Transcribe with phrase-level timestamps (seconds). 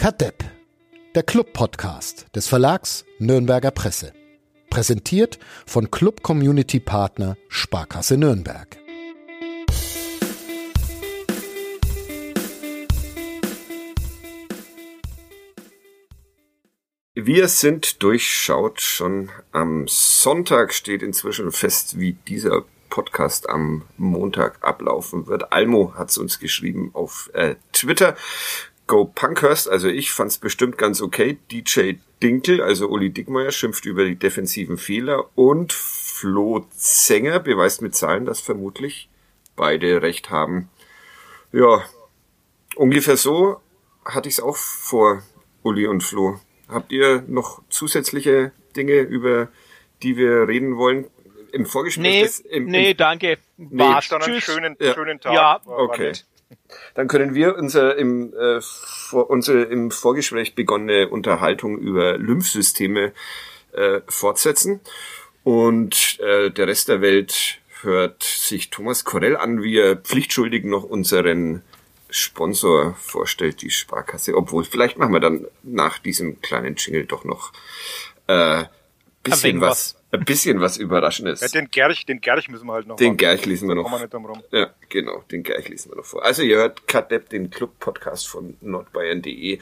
[0.00, 0.42] Kadepp,
[1.14, 4.14] der Club-Podcast des Verlags Nürnberger Presse.
[4.70, 8.78] Präsentiert von Club Community Partner Sparkasse Nürnberg.
[17.14, 18.80] Wir sind durchschaut.
[18.80, 25.52] Schon am Sonntag steht inzwischen fest, wie dieser Podcast am Montag ablaufen wird.
[25.52, 28.16] Almo hat es uns geschrieben auf äh, Twitter.
[28.90, 31.38] Go Punkhurst, also ich fand's bestimmt ganz okay.
[31.52, 31.92] DJ
[32.24, 38.24] Dinkel, also Uli Dickmeyer, schimpft über die defensiven Fehler und Flo Zenger beweist mit Zahlen,
[38.24, 39.08] dass vermutlich
[39.54, 40.68] beide recht haben.
[41.52, 41.84] Ja,
[42.74, 43.60] ungefähr so
[44.04, 45.22] hatte ich's auch vor,
[45.62, 46.40] Uli und Flo.
[46.68, 49.50] Habt ihr noch zusätzliche Dinge, über
[50.02, 51.06] die wir reden wollen?
[51.52, 52.02] Im Vorgespräch?
[52.02, 53.38] Nee, des, im, nee im, danke.
[53.56, 54.08] Nee, War's.
[54.08, 54.44] Dann einen Tschüss.
[54.44, 54.94] schönen, Ja.
[54.94, 55.32] schönen Tag.
[55.32, 56.12] Ja, Okay.
[56.94, 63.12] Dann können wir unser im, äh, vor, unsere im Vorgespräch begonnene Unterhaltung über Lymphsysteme
[63.72, 64.80] äh, fortsetzen.
[65.42, 70.84] Und äh, der Rest der Welt hört sich Thomas Korell an, wie er pflichtschuldig noch
[70.84, 71.62] unseren
[72.10, 74.36] Sponsor vorstellt, die Sparkasse.
[74.36, 77.52] Obwohl, vielleicht machen wir dann nach diesem kleinen Jingle doch noch
[78.26, 78.64] äh,
[79.22, 81.40] bisschen wenig was, ein bisschen was Überraschendes.
[81.40, 83.18] Ja, den Gerch, den Gerch müssen wir halt noch Den machen.
[83.18, 83.90] Gerch lesen wir noch.
[83.90, 84.42] Wir nicht drum rum.
[84.50, 86.24] Ja, genau, den gleich lesen wir noch vor.
[86.24, 89.58] Also ihr hört Kadepp, den Club-Podcast von nordbayern.de.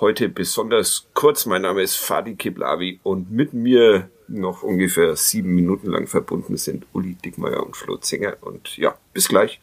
[0.00, 1.46] Heute besonders kurz.
[1.46, 6.86] Mein Name ist Fadi Kiblavi und mit mir noch ungefähr sieben Minuten lang verbunden sind
[6.92, 8.36] Uli Dickmeyer und Flo Zinger.
[8.40, 9.60] Und ja, bis gleich.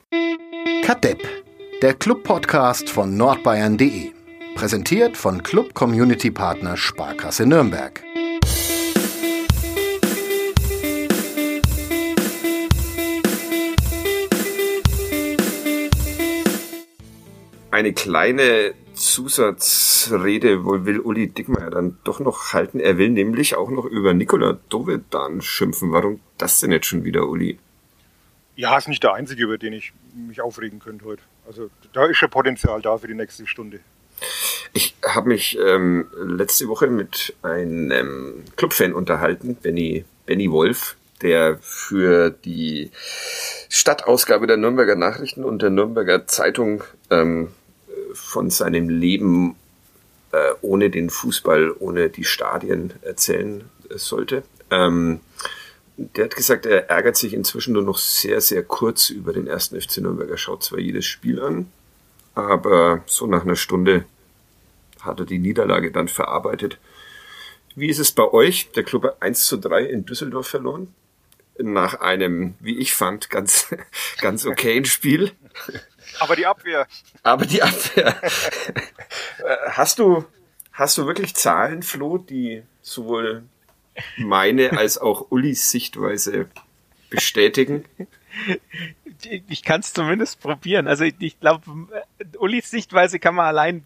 [0.84, 1.28] Kadepp,
[1.82, 4.12] der Club-Podcast von nordbayern.de.
[4.56, 8.04] Präsentiert von Club Community Partner Sparkasse Nürnberg.
[17.80, 22.82] Eine kleine Zusatzrede will Uli Dickmeyer dann doch noch halten.
[22.82, 25.94] Er will nämlich auch noch über Nikola Dovedan schimpfen.
[25.94, 27.58] Warum das denn jetzt schon wieder, Uli?
[28.58, 31.22] Ja, ist nicht der einzige, über den ich mich aufregen könnte heute.
[31.48, 33.80] Also da ist schon Potenzial da für die nächste Stunde.
[34.74, 42.30] Ich habe mich ähm, letzte Woche mit einem Clubfan unterhalten, Benny, Benny Wolf, der für
[42.30, 42.92] die
[43.70, 47.52] Stadtausgabe der Nürnberger Nachrichten und der Nürnberger Zeitung ähm,
[48.14, 49.56] von seinem Leben
[50.32, 54.44] äh, ohne den Fußball, ohne die Stadien erzählen äh, sollte.
[54.70, 55.22] Ähm,
[55.98, 59.80] der hat gesagt, er ärgert sich inzwischen nur noch sehr, sehr kurz über den ersten
[59.80, 60.30] FC Nürnberg.
[60.30, 61.70] Er schaut zwar jedes Spiel an,
[62.36, 64.06] aber so nach einer Stunde
[65.02, 66.78] hat er die Niederlage dann verarbeitet.
[67.76, 68.72] Wie ist es bei euch?
[68.72, 70.94] Der Club hat 1 zu 3 in Düsseldorf verloren.
[71.58, 73.68] Nach einem, wie ich fand, ganz,
[74.22, 75.32] ganz okayen Spiel.
[76.20, 76.88] Aber die Abwehr,
[77.24, 78.16] Aber die Abwehr.
[78.24, 80.26] Äh, hast du,
[80.74, 83.44] hast du wirklich Zahlen, Flo, die sowohl
[84.18, 86.50] meine als auch Ullis Sichtweise
[87.10, 87.86] bestätigen?
[89.48, 90.88] Ich kann es zumindest probieren.
[90.88, 91.64] Also ich, ich glaube,
[92.38, 93.86] Ulis Sichtweise kann man allein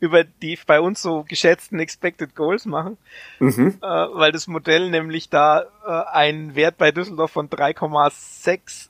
[0.00, 2.98] über die bei uns so geschätzten Expected Goals machen,
[3.38, 3.78] Mhm.
[3.80, 8.88] äh, weil das Modell nämlich da äh, einen Wert bei Düsseldorf von 3,68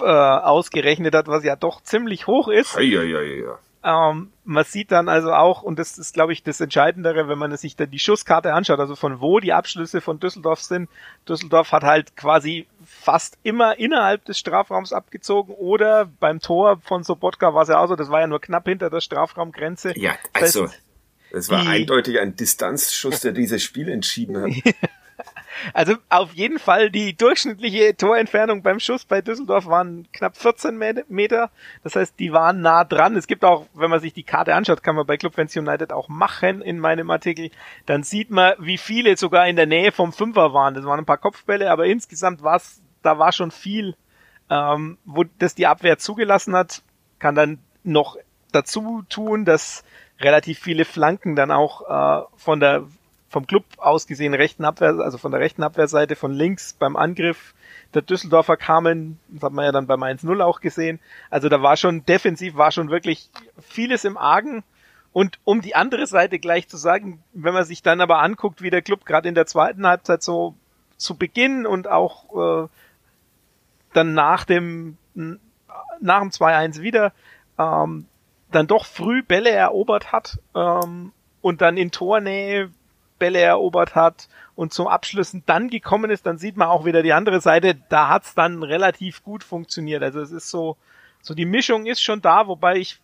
[0.00, 2.74] äh, ausgerechnet hat, was ja doch ziemlich hoch ist.
[2.76, 3.58] Ja, ja, ja, ja.
[3.84, 7.56] Ähm, man sieht dann also auch, und das ist, glaube ich, das Entscheidendere, wenn man
[7.56, 10.90] sich dann die Schusskarte anschaut, also von wo die Abschlüsse von Düsseldorf sind.
[11.28, 17.54] Düsseldorf hat halt quasi fast immer innerhalb des Strafraums abgezogen oder beim Tor von Sobotka
[17.54, 19.96] war es ja auch so, das war ja nur knapp hinter der Strafraumgrenze.
[19.96, 20.82] Ja, Das also, heißt,
[21.30, 24.74] es war eindeutig ein Distanzschuss, der dieses Spiel entschieden hat.
[25.74, 31.04] Also auf jeden Fall die durchschnittliche Torentfernung beim Schuss bei Düsseldorf waren knapp 14 Me-
[31.08, 31.50] Meter.
[31.82, 33.16] Das heißt, die waren nah dran.
[33.16, 35.92] Es gibt auch, wenn man sich die Karte anschaut, kann man bei Club Fans United
[35.92, 37.50] auch machen in meinem Artikel.
[37.86, 40.74] Dann sieht man, wie viele sogar in der Nähe vom Fünfer waren.
[40.74, 43.94] Das waren ein paar Kopfbälle, aber insgesamt war es, da war schon viel,
[44.50, 46.82] ähm, wo das die Abwehr zugelassen hat.
[47.18, 48.16] Kann dann noch
[48.52, 49.84] dazu tun, dass
[50.20, 52.84] relativ viele Flanken dann auch äh, von der
[53.28, 57.54] vom Club aus gesehen rechten Abwehr, also von der rechten Abwehrseite von links beim Angriff
[57.94, 60.98] der Düsseldorfer kamen, das hat man ja dann beim 1-0 auch gesehen.
[61.30, 63.30] Also da war schon defensiv war schon wirklich
[63.60, 64.64] vieles im Argen.
[65.12, 68.70] Und um die andere Seite gleich zu sagen, wenn man sich dann aber anguckt, wie
[68.70, 70.54] der Club gerade in der zweiten Halbzeit so
[70.96, 72.68] zu Beginn und auch äh,
[73.94, 74.98] dann nach dem
[76.00, 77.12] nach dem 2-1 wieder
[77.58, 78.06] ähm,
[78.50, 82.70] dann doch früh Bälle erobert hat ähm, und dann in Tornähe
[83.18, 87.12] Bälle erobert hat und zum Abschlüssen dann gekommen ist, dann sieht man auch wieder die
[87.12, 90.02] andere Seite, da hat's dann relativ gut funktioniert.
[90.02, 90.76] Also es ist so,
[91.22, 93.00] so die Mischung ist schon da, wobei ich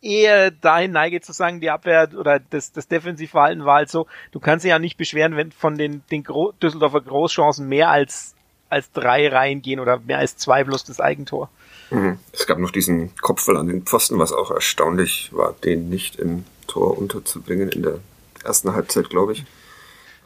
[0.00, 4.40] eher dahin neige zu sagen, die Abwehr oder das, das Defensivverhalten war halt so, du
[4.40, 8.34] kannst dich ja nicht beschweren, wenn von den, den Gro Düsseldorfer Großchancen mehr als,
[8.68, 11.50] als drei Reihen gehen oder mehr als zwei plus das Eigentor.
[11.90, 12.18] Mhm.
[12.32, 16.44] Es gab noch diesen Kopfball an den Pfosten, was auch erstaunlich war, den nicht im
[16.66, 17.98] Tor unterzubringen in der
[18.44, 19.44] ersten Halbzeit, glaube ich.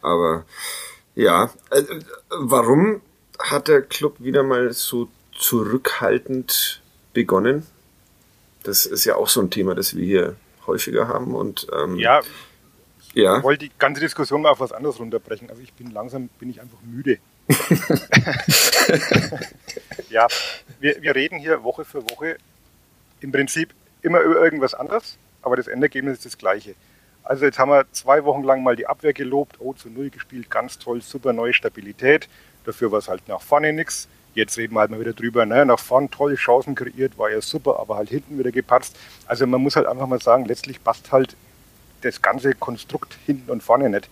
[0.03, 0.45] Aber
[1.15, 1.83] ja, äh,
[2.31, 3.01] warum
[3.39, 6.83] hat der Club wieder mal so zurückhaltend
[7.13, 7.67] begonnen?
[8.63, 12.23] Das ist ja auch so ein Thema, das wir hier häufiger haben und ähm, Ja,
[13.13, 13.39] ja.
[13.39, 15.51] ich wollte die ganze Diskussion mal auf was anderes runterbrechen.
[15.51, 17.19] Also ich bin langsam, bin ich einfach müde.
[20.09, 20.27] ja,
[20.81, 22.39] wir, wir reden hier Woche für Woche
[23.21, 26.75] im Prinzip immer über irgendwas anderes, aber das Endergebnis ist das gleiche.
[27.25, 30.51] Also jetzt haben wir zwei Wochen lang mal die Abwehr gelobt, oh zu null gespielt,
[30.51, 32.29] ganz toll, super neue Stabilität.
[32.67, 34.09] Dafür war es halt nach vorne nichts.
[34.35, 35.65] Jetzt reden wir halt mal wieder drüber, ne?
[35.65, 38.97] nach vorne tolle Chancen kreiert, war ja super, aber halt hinten wieder gepatzt.
[39.27, 41.37] Also man muss halt einfach mal sagen, letztlich passt halt
[42.03, 44.11] das ganze Konstrukt hinten und vorne nicht.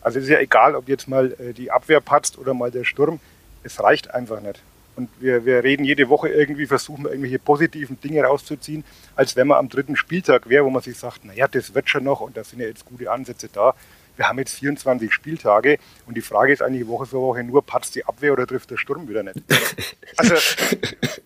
[0.00, 2.84] Also es ist ja egal, ob jetzt mal äh, die Abwehr patzt oder mal der
[2.84, 3.18] Sturm.
[3.64, 4.60] Es reicht einfach nicht.
[4.96, 8.84] Und wir, wir reden jede Woche irgendwie, versuchen irgendwelche positiven Dinge rauszuziehen,
[9.16, 12.04] als wenn man am dritten Spieltag wäre, wo man sich sagt, naja, das wird schon
[12.04, 13.74] noch und da sind ja jetzt gute Ansätze da.
[14.16, 17.94] Wir haben jetzt 24 Spieltage und die Frage ist eigentlich Woche für Woche nur, patzt
[17.94, 19.36] die Abwehr oder trifft der Sturm wieder nicht?
[20.18, 20.34] Also,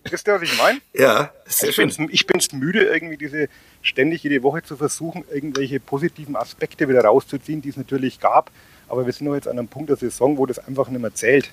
[0.09, 0.79] wisst ihr, was ich meine?
[0.93, 1.89] Ja, sehr Ich schön.
[1.89, 3.49] bin's, ich bin's müde, irgendwie diese
[3.81, 8.49] ständig jede Woche zu versuchen, irgendwelche positiven Aspekte wieder rauszuziehen, die es natürlich gab.
[8.87, 11.13] Aber wir sind noch jetzt an einem Punkt der Saison, wo das einfach nicht mehr
[11.13, 11.51] zählt.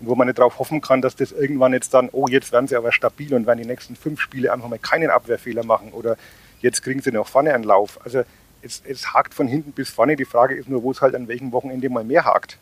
[0.00, 2.66] Und wo man nicht darauf hoffen kann, dass das irgendwann jetzt dann, oh, jetzt werden
[2.66, 6.16] sie aber stabil und werden die nächsten fünf Spiele einfach mal keinen Abwehrfehler machen oder
[6.60, 7.98] jetzt kriegen sie noch vorne einen Lauf.
[8.04, 8.24] Also
[8.62, 10.16] es, es hakt von hinten bis vorne.
[10.16, 12.58] Die Frage ist nur, wo es halt an welchem Wochenende mal mehr hakt.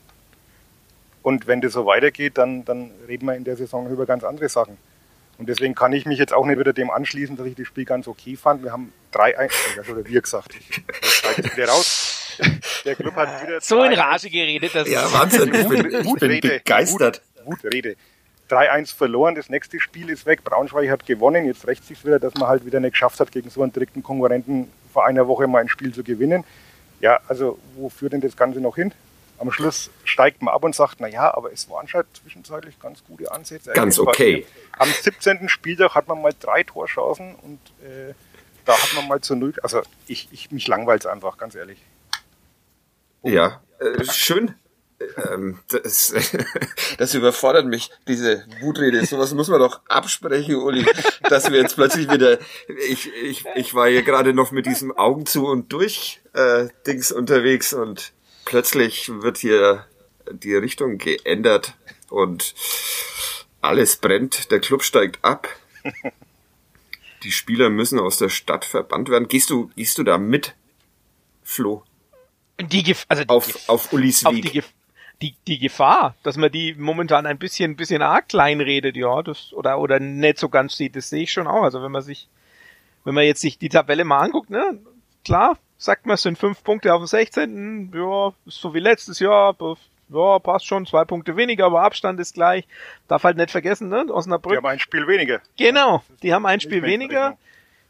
[1.23, 4.49] Und wenn das so weitergeht, dann, dann reden wir in der Saison über ganz andere
[4.49, 4.76] Sachen.
[5.38, 7.84] Und deswegen kann ich mich jetzt auch nicht wieder dem anschließen, dass ich das Spiel
[7.84, 8.62] ganz okay fand.
[8.62, 9.49] Wir haben drei, ein
[9.90, 10.55] oder wir gesagt,
[11.02, 12.21] steige jetzt wieder raus.
[12.84, 15.55] Der Club hat wieder So in 3-1 Rage geredet, das Ja, Wahnsinn.
[15.55, 17.23] Ich bin, ich bin begeistert.
[17.44, 17.96] Wutrede.
[18.50, 20.44] 3-1 verloren, das nächste Spiel ist weg.
[20.44, 21.46] Braunschweig hat gewonnen.
[21.46, 24.02] Jetzt rächt sich wieder, dass man halt wieder nicht geschafft hat, gegen so einen direkten
[24.02, 26.44] Konkurrenten vor einer Woche mal ein Spiel zu gewinnen.
[27.00, 28.93] Ja, also wo führt denn das Ganze noch hin?
[29.38, 33.02] Am Schluss steigt man ab und sagt, na ja, aber es waren schon zwischenzeitlich ganz
[33.05, 33.73] gute Ansätze.
[33.73, 34.46] Ganz Es okay.
[34.79, 35.49] Am 17.
[35.49, 38.14] Spieltag hat man mal drei Torchancen und äh,
[38.64, 39.55] da hat man mal zu null.
[39.62, 41.79] Also ich, ich mich langweilt einfach, ganz ehrlich.
[43.22, 44.54] Ja, äh, schön.
[45.30, 46.14] Ähm, das,
[46.98, 49.04] das überfordert mich, diese Wutrede.
[49.04, 50.86] Sowas muss man doch absprechen, Uli,
[51.28, 52.38] dass wir jetzt plötzlich wieder.
[52.88, 57.12] Ich, ich, ich war hier gerade noch mit diesem Augen zu und durch äh, Dings
[57.12, 58.12] unterwegs und
[58.44, 59.86] plötzlich wird hier
[60.30, 61.74] die Richtung geändert
[62.08, 62.54] und
[63.60, 64.50] alles brennt.
[64.50, 65.48] Der Club steigt ab.
[67.22, 69.28] Die Spieler müssen aus der Stadt verbannt werden.
[69.28, 70.54] Gehst du, gehst du da mit,
[71.42, 71.84] Flo?
[72.60, 74.43] Die, Gef also die, Auf, auf Ulis auf Weg.
[74.43, 74.72] die, Gef
[75.22, 79.52] die, die Gefahr, dass man die momentan ein bisschen, bisschen arg klein redet, ja, das,
[79.52, 81.62] oder, oder nicht so ganz sieht, das sehe ich schon auch.
[81.62, 82.28] Also wenn man sich,
[83.04, 84.81] wenn man jetzt sich die Tabelle mal anguckt, ne,
[85.25, 87.93] klar, sagt man, es sind fünf Punkte auf dem 16.
[87.94, 89.56] Ja, ist so wie letztes Jahr.
[90.08, 90.87] Ja, passt schon.
[90.87, 92.66] Zwei Punkte weniger, aber Abstand ist gleich.
[93.08, 94.06] Darf halt nicht vergessen, ne?
[94.08, 94.56] Osnabrück.
[94.56, 95.40] haben ein Spiel weniger.
[95.56, 96.02] Genau.
[96.22, 97.20] Die haben ein Spiel weniger.
[97.20, 97.38] Rechnung.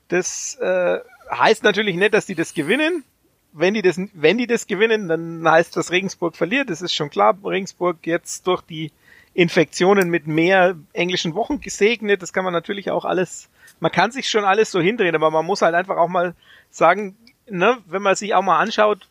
[0.08, 1.00] Das äh,
[1.30, 3.04] heißt natürlich nicht, dass die das gewinnen.
[3.52, 6.70] Wenn die das, wenn die das gewinnen, dann heißt das Regensburg verliert.
[6.70, 7.36] Das ist schon klar.
[7.44, 8.92] Regensburg jetzt durch die
[9.34, 12.22] Infektionen mit mehr englischen Wochen gesegnet.
[12.22, 13.48] Das kann man natürlich auch alles,
[13.80, 16.34] man kann sich schon alles so hindrehen, aber man muss halt einfach auch mal
[16.70, 17.16] sagen,
[17.48, 19.08] ne, wenn man sich auch mal anschaut,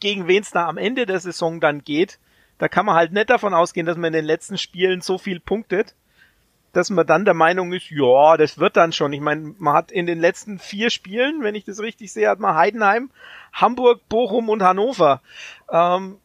[0.00, 2.18] gegen wen es da am Ende der Saison dann geht,
[2.58, 5.40] da kann man halt nicht davon ausgehen, dass man in den letzten Spielen so viel
[5.40, 5.94] punktet,
[6.72, 9.12] dass man dann der Meinung ist, ja, das wird dann schon.
[9.12, 12.40] Ich meine, man hat in den letzten vier Spielen, wenn ich das richtig sehe, hat
[12.40, 13.10] man Heidenheim,
[13.52, 15.20] Hamburg, Bochum und Hannover.
[15.70, 16.18] Ähm,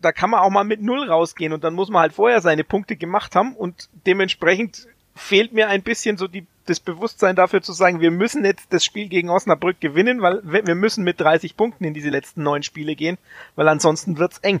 [0.00, 2.64] da kann man auch mal mit Null rausgehen und dann muss man halt vorher seine
[2.64, 7.72] Punkte gemacht haben und dementsprechend fehlt mir ein bisschen so die, das Bewusstsein dafür zu
[7.72, 11.84] sagen, wir müssen jetzt das Spiel gegen Osnabrück gewinnen, weil wir müssen mit 30 Punkten
[11.84, 13.18] in diese letzten neun Spiele gehen,
[13.56, 14.60] weil ansonsten wird's eng.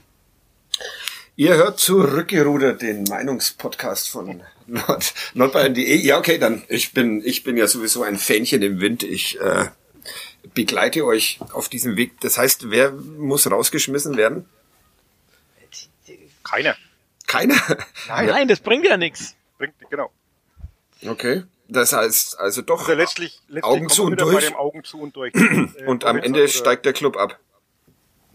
[1.36, 5.96] Ihr hört zurückgerudert den Meinungspodcast von Nord, nordbayern.de.
[5.96, 9.02] Ja, okay, dann ich bin ich bin ja sowieso ein Fähnchen im Wind.
[9.02, 9.66] Ich äh,
[10.54, 12.20] begleite euch auf diesem Weg.
[12.20, 14.46] Das heißt, wer muss rausgeschmissen werden?
[16.44, 16.76] Keiner.
[17.26, 17.54] Keiner.
[18.08, 19.36] Nein, das bringt ja nichts.
[19.58, 20.10] Bringt, genau.
[21.06, 21.44] Okay.
[21.68, 24.44] Das heißt also doch Also letztlich, letztlich Augen zu und durch.
[24.46, 25.32] dem Augen zu und durch.
[25.34, 27.38] Äh, und am Ende oder- steigt der Club ab.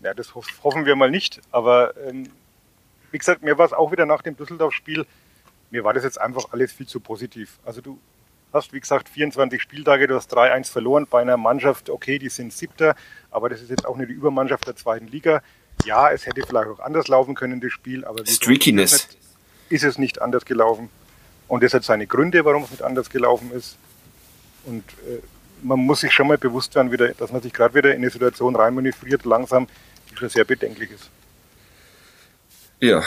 [0.04, 1.42] Ja, das hoff, hoffen wir mal nicht.
[1.52, 2.30] Aber ähm,
[3.12, 5.06] wie gesagt, mir war es auch wieder nach dem Düsseldorf-Spiel,
[5.72, 7.58] mir war das jetzt einfach alles viel zu positiv.
[7.66, 8.00] Also du
[8.54, 12.54] hast, wie gesagt, 24 Spieltage, du hast 3-1 verloren bei einer Mannschaft, okay, die sind
[12.54, 12.96] siebter,
[13.30, 15.42] aber das ist jetzt auch nicht die Übermannschaft der zweiten Liga.
[15.84, 19.10] Ja, es hätte vielleicht auch anders laufen können, das Spiel, aber Streakiness.
[19.70, 20.90] ist es nicht anders gelaufen.
[21.48, 23.78] Und das hat seine Gründe, warum es nicht anders gelaufen ist.
[24.66, 25.20] Und äh,
[25.62, 28.10] man muss sich schon mal bewusst werden, wieder, dass man sich gerade wieder in eine
[28.10, 29.68] Situation reinmanövriert, langsam,
[30.10, 31.10] die schon sehr bedenklich ist.
[32.80, 33.04] Ja.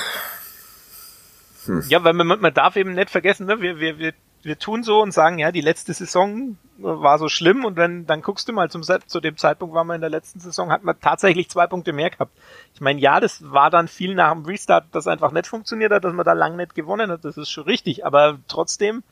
[1.68, 1.84] Hm.
[1.88, 3.60] Ja, weil man, man darf eben nicht vergessen, ne?
[3.60, 7.64] wir, wir, wir, wir tun so und sagen, ja, die letzte Saison war so schlimm
[7.64, 10.40] und wenn, dann guckst du mal zum, zu dem Zeitpunkt waren wir in der letzten
[10.40, 12.32] Saison, hat man tatsächlich zwei Punkte mehr gehabt.
[12.74, 16.04] Ich meine, ja, das war dann viel nach dem Restart, das einfach nicht funktioniert hat,
[16.04, 19.02] dass man da lang nicht gewonnen hat, das ist schon richtig, aber trotzdem,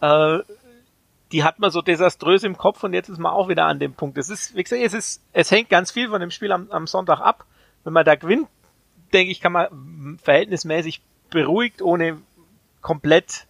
[0.00, 0.38] äh,
[1.32, 3.94] die hat man so desaströs im Kopf und jetzt ist man auch wieder an dem
[3.94, 4.18] Punkt.
[4.18, 6.86] Es ist, wie gesagt, es ist, es hängt ganz viel von dem Spiel am, am
[6.86, 7.44] Sonntag ab.
[7.84, 8.48] Wenn man da gewinnt,
[9.12, 12.20] denke ich, kann man verhältnismäßig beruhigt, ohne
[12.80, 13.46] komplett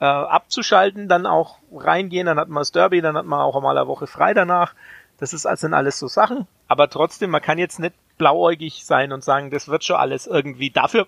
[0.00, 3.76] äh, abzuschalten, dann auch reingehen, dann hat man das Derby, dann hat man auch einmal
[3.76, 4.74] eine Woche frei danach.
[5.18, 6.46] Das ist also sind alles so Sachen.
[6.68, 10.70] Aber trotzdem, man kann jetzt nicht blauäugig sein und sagen, das wird schon alles irgendwie.
[10.70, 11.06] Dafür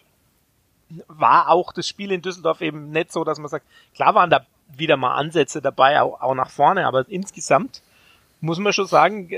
[1.08, 4.46] war auch das Spiel in Düsseldorf eben nicht so, dass man sagt, klar waren da
[4.68, 7.82] wieder mal Ansätze dabei, auch, auch nach vorne, aber insgesamt
[8.40, 9.30] muss man schon sagen,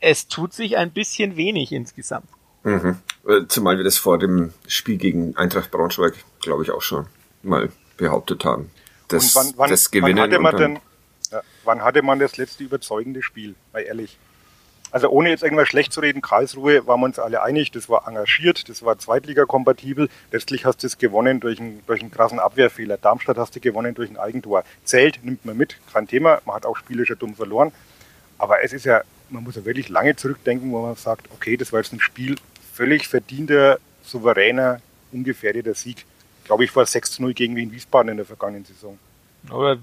[0.00, 2.28] es tut sich ein bisschen wenig insgesamt.
[2.64, 2.96] Mhm.
[3.26, 7.06] Äh, zumal wir das vor dem Spiel gegen Eintracht Braunschweig, glaube ich, auch schon
[7.42, 8.70] mal behauptet haben.
[9.08, 10.78] Das, wann, wann, das Gewinnen wann hatte man denn,
[11.30, 13.54] ja, wann hatte man das letzte überzeugende Spiel?
[13.72, 14.18] Mal ehrlich.
[14.90, 18.06] Also ohne jetzt irgendwas schlecht zu reden, Karlsruhe waren wir uns alle einig, das war
[18.06, 20.10] engagiert, das war Zweitliga-kompatibel.
[20.30, 22.98] Letztlich hast du es gewonnen durch einen, durch einen krassen Abwehrfehler.
[22.98, 24.64] Darmstadt hast du gewonnen durch ein Eigentor.
[24.84, 26.42] Zählt, nimmt man mit, kein Thema.
[26.44, 27.72] Man hat auch spielisch dumm verloren.
[28.36, 29.00] Aber es ist ja,
[29.30, 32.36] man muss ja wirklich lange zurückdenken, wo man sagt, okay, das war jetzt ein Spiel,
[32.72, 34.80] völlig verdienter, souveräner,
[35.12, 36.04] ungefährdeter Sieg.
[36.44, 38.98] Glaube ich, war 6 zu 0 gegen Wien Wiesbaden in der vergangenen Saison.
[39.50, 39.78] Oder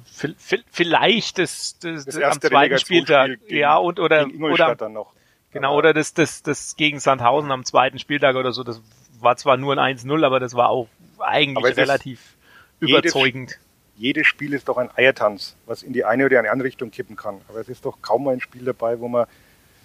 [0.71, 3.39] vielleicht das, das, das am zweiten Spieltag.
[3.47, 5.13] Ja, und oder, oder dann noch.
[5.51, 8.63] Genau, oder das, das, das gegen Sandhausen am zweiten Spieltag oder so.
[8.63, 8.81] Das
[9.19, 12.35] war zwar nur ein 1-0, aber das war auch eigentlich relativ
[12.79, 13.51] überzeugend.
[13.51, 16.91] Jedes, jedes Spiel ist doch ein Eiertanz, was in die eine oder die andere Richtung
[16.91, 17.41] kippen kann.
[17.49, 19.25] Aber es ist doch kaum ein Spiel dabei, wo man,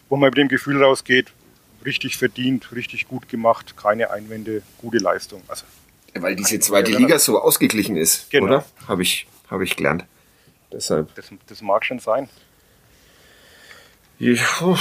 [0.08, 1.32] wo man mit dem Gefühl rausgeht,
[1.84, 5.42] richtig verdient, richtig gut gemacht, keine Einwände, gute Leistung.
[5.48, 5.64] Also,
[6.14, 8.46] Weil diese zweite Liga so ausgeglichen ist, genau.
[8.46, 8.64] oder?
[8.86, 10.04] Habe ich, hab ich gelernt.
[10.72, 11.14] Deshalb.
[11.14, 12.28] Das, das mag schon sein.
[14.18, 14.78] Ja,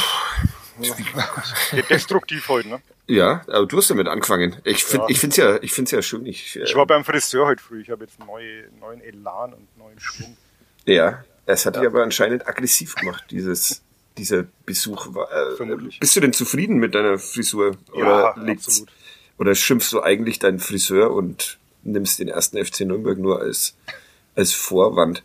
[1.90, 2.82] Destruktiv heute, ne?
[3.08, 4.56] Ja, aber du hast damit angefangen.
[4.64, 5.28] Ich finde, ja.
[5.28, 6.26] es ja, ich finde ja schön.
[6.26, 7.82] Ich, äh, ich war beim Friseur heute früh.
[7.82, 10.38] Ich habe jetzt neue, neuen Elan und neuen Schwung.
[10.86, 11.82] Ja, es hat ja.
[11.82, 13.82] dich aber anscheinend aggressiv gemacht, dieses
[14.18, 15.28] dieser Besuch war.
[15.32, 17.78] Äh, bist du denn zufrieden mit deiner Frisur?
[17.92, 18.90] Oder ja, absolut.
[19.38, 23.76] Oder schimpfst du eigentlich deinen Friseur und nimmst den ersten FC Nürnberg nur als,
[24.36, 25.24] als Vorwand?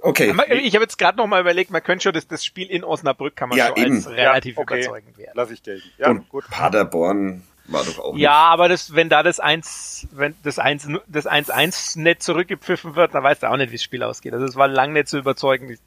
[0.00, 0.34] Okay.
[0.62, 3.36] Ich habe jetzt gerade noch mal überlegt, man könnte schon das, das Spiel in Osnabrück
[3.36, 3.94] kann man ja, schon eben.
[3.96, 4.80] als relativ ja, okay.
[4.80, 5.32] überzeugend werden.
[5.34, 5.88] Lass ich gelten.
[5.96, 6.44] Ja, und gut.
[6.50, 8.16] Paderborn war doch auch.
[8.16, 8.30] Ja, nicht.
[8.30, 13.22] aber das, wenn da das 1, wenn das 1, das 1-1 nicht zurückgepfiffen wird, dann
[13.22, 14.32] weißt du auch nicht, wie das Spiel ausgeht.
[14.32, 15.78] Also es war lang nicht so überzeugend.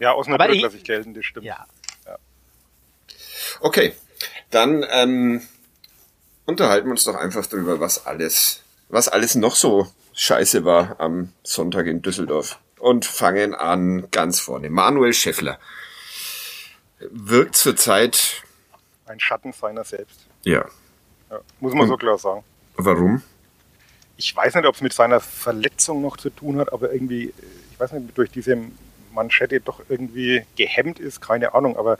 [0.00, 1.46] Ja, Osnabrück lasse ich gelten, das stimmt.
[1.46, 1.66] Ja.
[2.06, 2.18] ja.
[3.60, 3.94] Okay,
[4.50, 5.42] dann ähm,
[6.46, 11.32] unterhalten wir uns doch einfach drüber, was alles, was alles noch so scheiße war am
[11.44, 12.58] Sonntag in Düsseldorf.
[12.78, 14.70] Und fangen an ganz vorne.
[14.70, 15.58] Manuel Scheffler
[16.98, 18.42] wirkt zurzeit
[19.04, 20.26] ein Schatten seiner selbst.
[20.44, 20.64] Ja.
[21.30, 22.42] ja muss man Und so klar sagen.
[22.76, 23.22] Warum?
[24.16, 27.34] Ich weiß nicht, ob es mit seiner Verletzung noch zu tun hat, aber irgendwie,
[27.72, 28.56] ich weiß nicht, durch diese
[29.12, 31.98] Manschette doch irgendwie gehemmt ist, keine Ahnung, aber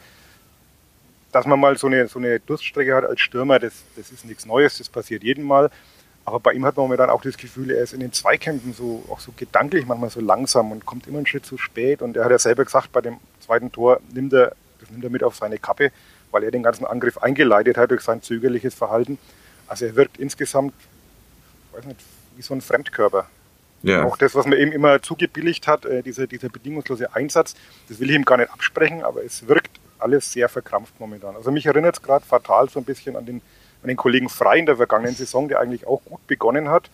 [1.32, 4.46] dass man mal so eine, so eine Durststrecke hat als Stürmer, das, das ist nichts
[4.46, 5.70] Neues, das passiert jedem Mal.
[6.24, 9.04] Aber bei ihm hat man dann auch das Gefühl, er ist in den Zweikämpfen so,
[9.08, 12.02] auch so gedanklich manchmal so langsam und kommt immer einen Schritt zu spät.
[12.02, 15.10] Und er hat ja selber gesagt, bei dem zweiten Tor nimmt er, das nimmt er
[15.10, 15.92] mit auf seine Kappe,
[16.30, 19.18] weil er den ganzen Angriff eingeleitet hat durch sein zögerliches Verhalten.
[19.66, 20.74] Also er wirkt insgesamt,
[21.72, 22.00] weiß nicht,
[22.36, 23.26] wie so ein Fremdkörper.
[23.82, 24.04] Ja.
[24.04, 27.54] Auch das, was man eben immer zugebilligt hat, äh, dieser, dieser bedingungslose Einsatz,
[27.88, 31.36] das will ich ihm gar nicht absprechen, aber es wirkt alles sehr verkrampft momentan.
[31.36, 33.40] Also mich erinnert es gerade fatal so ein bisschen an den,
[33.82, 36.90] an den Kollegen Frei in der vergangenen Saison, der eigentlich auch gut begonnen hat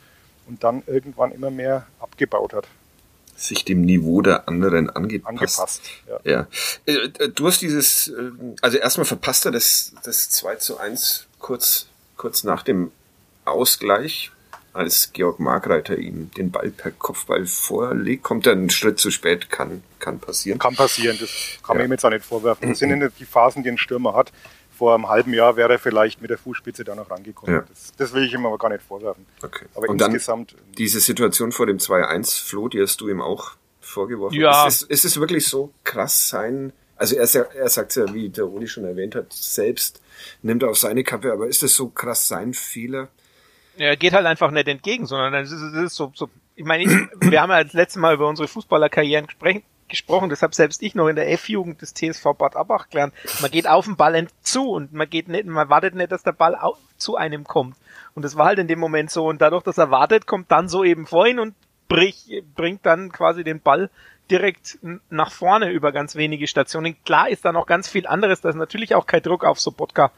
[0.46, 2.66] und dann irgendwann immer mehr abgebaut hat.
[3.36, 5.28] Sich dem Niveau der anderen angepasst.
[5.28, 6.20] Angepasst, ja.
[6.24, 6.46] ja.
[6.86, 8.30] Äh, äh, du hast dieses, äh,
[8.62, 12.92] also erstmal verpasst er das, das 2 zu 1 kurz, kurz nach dem
[13.44, 14.32] Ausgleich
[14.76, 19.50] als Georg Margreiter ihm den Ball per Kopfball vorlegt, kommt er einen Schritt zu spät,
[19.50, 20.58] kann, kann passieren.
[20.58, 21.30] Kann passieren, das
[21.62, 21.82] kann ja.
[21.82, 22.68] man ihm jetzt auch nicht vorwerfen.
[22.68, 24.32] Das sind die Phasen, die ein Stürmer hat.
[24.76, 27.56] Vor einem halben Jahr wäre er vielleicht mit der Fußspitze da noch rangekommen.
[27.56, 27.64] Ja.
[27.66, 29.24] Das, das, will ich ihm aber gar nicht vorwerfen.
[29.42, 29.64] Okay.
[29.74, 30.52] Aber Und insgesamt.
[30.52, 34.38] Dann diese Situation vor dem 2-1, Flo, die hast du ihm auch vorgeworfen.
[34.38, 34.66] Ja.
[34.66, 36.74] Ist, es, ist es wirklich so krass sein?
[36.96, 40.02] Also er, er sagt ja, wie der Uli schon erwähnt hat, selbst
[40.42, 43.08] nimmt er auf seine Kappe, aber ist es so krass sein Fehler?
[43.78, 46.84] Er geht halt einfach nicht entgegen, sondern es ist, es ist so, so, ich meine,
[46.84, 46.90] ich,
[47.20, 51.08] wir haben ja das letzte Mal über unsere Fußballerkarrieren gespräch, gesprochen, deshalb selbst ich noch
[51.08, 53.14] in der F-Jugend des TSV Bad Abach gelernt.
[53.40, 56.32] Man geht auf den Ball zu und man geht nicht, man wartet nicht, dass der
[56.32, 57.76] Ball au zu einem kommt.
[58.14, 60.68] Und das war halt in dem Moment so und dadurch, dass er wartet, kommt dann
[60.68, 61.54] so eben vorhin und
[61.88, 63.90] brich, bringt dann quasi den Ball
[64.30, 64.78] direkt
[65.10, 66.96] nach vorne über ganz wenige Stationen.
[67.04, 70.10] Klar ist da noch ganz viel anderes, da ist natürlich auch kein Druck auf Sobotka,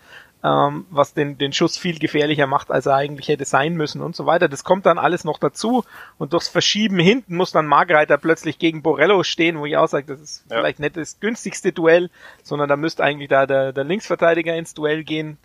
[0.44, 4.14] ähm, was den, den Schuss viel gefährlicher macht, als er eigentlich hätte sein müssen und
[4.14, 4.48] so weiter.
[4.48, 5.84] Das kommt dann alles noch dazu
[6.18, 10.06] und durchs Verschieben hinten muss dann Margreiter plötzlich gegen Borello stehen, wo ich auch sage,
[10.06, 10.58] das ist Ja.
[10.58, 12.08] vielleicht nicht das günstigste Duell,
[12.44, 15.38] sondern da müsste eigentlich da der, der Linksverteidiger ins Duell gehen.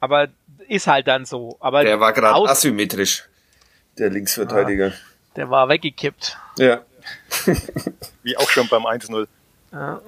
[0.00, 0.28] Aber
[0.68, 1.56] ist halt dann so.
[1.60, 3.28] Aber Der war gerade asymmetrisch,
[3.98, 4.92] der Linksverteidiger.
[5.36, 6.38] der war weggekippt.
[6.58, 6.80] Ja.
[8.22, 9.26] Wie auch schon beim 1-0.
[9.72, 10.00] Ja.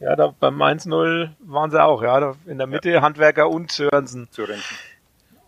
[0.00, 2.18] Ja, da beim 1-0 waren sie auch, ja.
[2.20, 4.28] Da in der Mitte Handwerker und Sörensen.
[4.30, 4.64] zu Renten.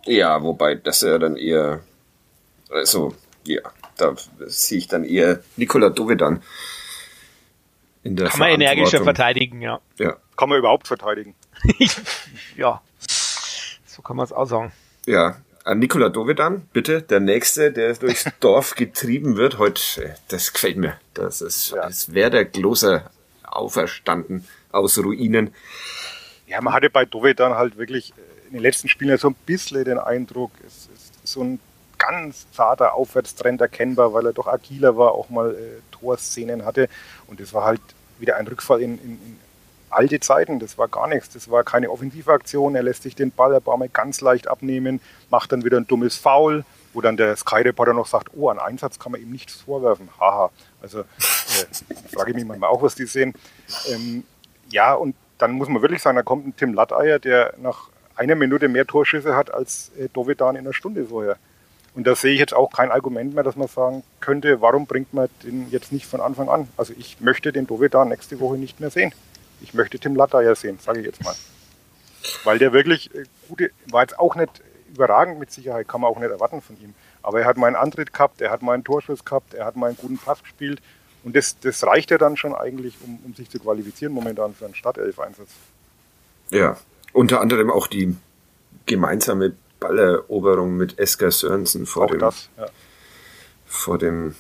[0.05, 1.81] Ja, wobei das ja dann eher,
[2.71, 3.61] also, ja,
[3.97, 4.15] da
[4.47, 6.43] sehe ich dann eher Nikola Dovedan
[8.03, 9.81] in der Kann man energischer verteidigen, ja.
[9.99, 11.35] Ja, Kann man überhaupt verteidigen.
[12.57, 12.83] ja.
[13.87, 14.73] So kann man es auch sagen.
[15.07, 15.37] ja.
[15.65, 19.59] An Nikola Dovedan, bitte, der Nächste, der durchs Dorf getrieben wird.
[19.59, 20.99] Heute, das gefällt mir.
[21.15, 21.83] Das ist, Ja.
[21.83, 23.09] als wäre der Gloser
[23.57, 25.55] auferstanden aus Ruinen.
[26.47, 29.37] Ja, man hatte bei Dove dann halt wirklich äh, in den letzten Spielen so ein
[29.47, 31.61] bisschen den Eindruck, es ist so ein
[31.99, 36.89] ganz zarter Aufwärtstrend erkennbar, weil er doch agiler war, auch mal äh, Torszenen hatte.
[37.29, 37.81] Und das war halt
[38.19, 39.39] wieder ein Rückfall in, in, in
[39.91, 40.59] alte Zeiten.
[40.59, 41.31] Das war gar nichts.
[41.31, 42.75] Das war keine Offensivaktion.
[42.75, 45.87] Er lässt sich den Ball ein paar Mal ganz leicht abnehmen, macht dann wieder ein
[45.87, 49.61] dummes Foul, wo dann der Sky-Reporter noch sagt, oh, an Einsatz kann man ihm nichts
[49.63, 50.09] vorwerfen.
[50.19, 50.51] Haha.
[50.83, 51.05] Also
[52.13, 53.35] frage ich mich manchmal auch, was die sehen.
[53.89, 54.25] Ähm,
[54.71, 58.35] ja, und dann muss man wirklich sagen, da kommt ein Tim Latteier, der nach einer
[58.35, 61.37] Minute mehr Torschüsse hat als äh, Dovedan in einer Stunde vorher.
[61.95, 65.13] Und da sehe ich jetzt auch kein Argument mehr, dass man sagen könnte, warum bringt
[65.13, 66.69] man den jetzt nicht von Anfang an?
[66.77, 69.13] Also ich möchte den Dovedan nächste Woche nicht mehr sehen.
[69.61, 71.35] Ich möchte Tim Latteier sehen, sage ich jetzt mal.
[72.45, 74.63] Weil der wirklich äh, gute, war jetzt auch nicht
[74.95, 76.95] überragend mit Sicherheit, kann man auch nicht erwarten von ihm.
[77.23, 79.77] Aber er hat mal einen Antritt gehabt, er hat mal einen Torschuss gehabt, er hat
[79.77, 80.81] mal einen guten Pass gespielt.
[81.25, 84.65] Und das, das reicht ja dann schon eigentlich, um, um sich zu qualifizieren momentan für
[84.65, 85.51] einen Startelf-Einsatz.
[86.51, 86.77] Ja,
[87.13, 88.17] unter anderem auch die
[88.87, 92.49] gemeinsame Balleroberung mit Esker Sörensen vor Auch dem, das.
[92.57, 92.67] Ja.
[93.67, 94.35] vor dem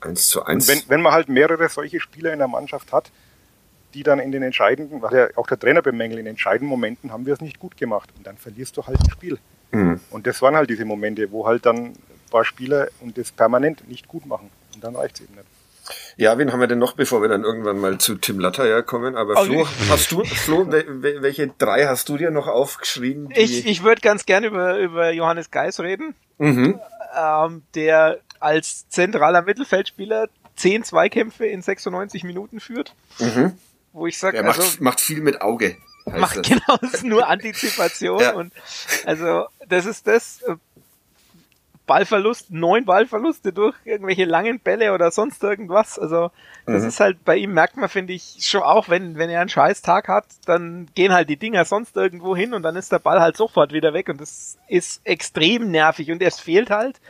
[0.00, 0.68] 1 zu 1.
[0.68, 3.10] Und wenn, wenn man halt mehrere solche Spieler in der Mannschaft hat,
[3.94, 7.26] die dann in den entscheidenden, was ja auch der Trainer bemängelt, in entscheidenden Momenten haben
[7.26, 8.10] wir es nicht gut gemacht.
[8.16, 9.38] Und dann verlierst du halt ein Spiel.
[9.72, 10.00] Mhm.
[10.10, 11.96] Und das waren halt diese Momente, wo halt dann ein
[12.30, 14.50] paar Spieler und das permanent nicht gut machen.
[14.78, 15.46] Und dann reicht es eben nicht.
[16.16, 19.16] Ja, wen haben wir denn noch, bevor wir dann irgendwann mal zu Tim Latteier kommen?
[19.16, 22.46] Aber Oh, Flo, ich- hast du, Flo, wel- wel- welche drei hast du dir noch
[22.46, 23.30] aufgeschrieben?
[23.34, 26.78] Ich, ich würde ganz gerne über, über Johannes Geis reden, mhm.
[27.18, 32.94] ähm, der als zentraler Mittelfeldspieler 10 Zweikämpfe in 96 Minuten führt.
[33.18, 33.54] Mhm.
[33.92, 35.76] Wo ich sage, Er macht, also macht viel mit Auge.
[36.06, 36.46] heißt macht das.
[36.48, 38.34] genau das ist nur Antizipation Ja.
[38.34, 38.52] und
[39.06, 40.56] also das ist das äh,
[41.88, 45.98] Ballverlust, neun Ballverluste durch irgendwelche langen Bälle oder sonst irgendwas.
[45.98, 46.30] Also
[46.66, 46.88] das Mhm.
[46.88, 49.82] ist halt bei ihm merkt man finde ich schon auch, wenn wenn er einen scheiß
[49.82, 53.20] Tag hat, dann gehen halt die Dinger sonst irgendwo hin und dann ist der Ball
[53.20, 57.00] halt sofort wieder weg und das ist extrem nervig und es fehlt halt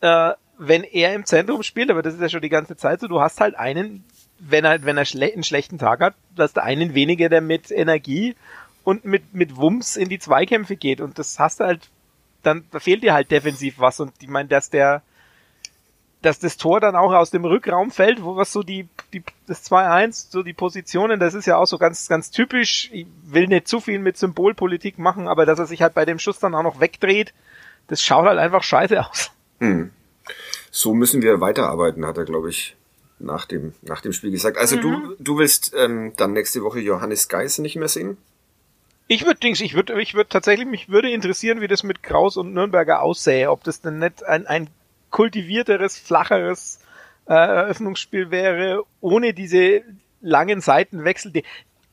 [0.00, 3.08] äh, wenn er im Zentrum spielt, aber das ist ja schon die ganze Zeit so,
[3.08, 4.04] du hast halt einen,
[4.38, 7.70] wenn er, wenn er schle einen schlechten Tag hat, du hast einen weniger, der mit
[7.70, 8.36] Energie
[8.84, 11.00] und mit, mit Wumms in die Zweikämpfe geht.
[11.00, 11.88] Und das hast du halt,
[12.46, 14.00] dann da fehlt dir halt defensiv was.
[14.00, 15.02] Und ich meine, dass der,
[16.22, 19.70] dass das Tor dann auch aus dem Rückraum fällt, wo was so die, die das
[19.70, 22.88] 2-1, so die Positionen, das ist ja auch so ganz, ganz typisch.
[22.92, 26.18] Ich will nicht zu viel mit Symbolpolitik machen, aber dass er sich halt bei dem
[26.18, 27.34] Schuss dann auch noch wegdreht,
[27.88, 29.30] das schaut halt einfach scheiße aus.
[29.60, 29.90] Hm.
[30.70, 32.74] So müssen wir weiterarbeiten, hat er, glaube ich,
[33.18, 34.56] nach dem, nach dem Spiel gesagt.
[34.56, 34.80] Also Mhm.
[34.80, 38.16] du, du willst ähm, dann nächste Woche Johannes Geis nicht mehr sehen?
[39.06, 42.36] Ich würde Dings, ich würde, ich würde tatsächlich, mich würde interessieren, wie das mit Kraus
[42.36, 44.68] und Nürnberger aussähe, ob das denn nicht ein, ein
[45.10, 46.80] kultivierteres, flacheres
[47.28, 49.82] äh, Eröffnungsspiel wäre, ohne diese
[50.22, 51.44] langen Seitenwechsel, die,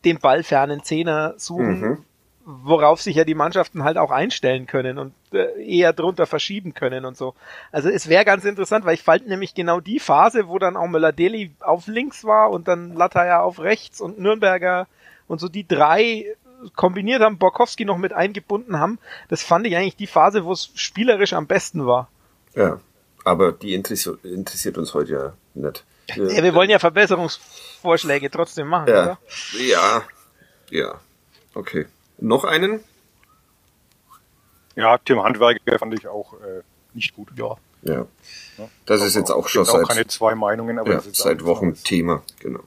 [0.06, 1.98] den ballfernen Zehner suchen, Mhm.
[2.46, 7.06] worauf sich ja die Mannschaften halt auch einstellen können und äh, eher drunter verschieben können
[7.06, 7.36] und so.
[7.74, 10.88] Also es wäre ganz interessant, weil ich fand nämlich genau die Phase, wo dann auch
[10.88, 14.88] Möller-Deli auf links war und dann Latteier auf rechts und Nürnberger
[15.28, 16.26] und so die drei
[16.76, 20.72] kombiniert haben, Borkowski noch mit eingebunden haben, das fand ich eigentlich die Phase, wo es
[20.76, 22.10] spielerisch am besten war.
[22.56, 22.80] Ja.
[23.24, 25.86] Aber die interessiert, uns heute ja nicht.
[26.16, 29.18] Ja, wir wollen ja Verbesserungsvorschläge trotzdem machen, ja, oder?
[29.60, 30.04] ja,
[30.70, 31.00] ja.
[31.54, 31.86] Okay.
[32.18, 32.84] Noch einen?
[34.76, 36.62] Ja, Tim Handwerker fand ich auch äh,
[36.94, 37.30] nicht gut.
[37.36, 37.58] Ja.
[37.84, 38.06] Ja.
[38.86, 41.18] Das ist jetzt auch schon Gibt auch seit, keine zwei Meinungen, aber ja, das ist
[41.18, 41.76] seit Wochen.
[41.76, 42.24] Thema.
[42.40, 42.62] Genau.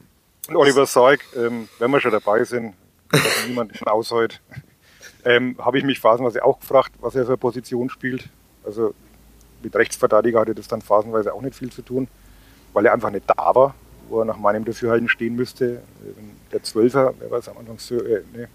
[0.48, 2.74] Und Oliver Seig, ähm, wenn wir schon dabei sind,
[3.10, 4.40] dass niemand schon ausheut,
[5.24, 8.28] ähm, habe ich mich phasenweise auch gefragt, was er für Position spielt.
[8.64, 8.94] Also
[9.62, 12.08] mit Rechtsverteidiger hatte das dann phasenweise auch nicht viel zu tun,
[12.72, 13.74] weil er einfach nicht da war,
[14.08, 15.82] wo er nach meinem Dafürhalten stehen müsste.
[16.04, 18.48] Ähm, Der Zwölfer, wer war es am Anfang äh, nee, äh,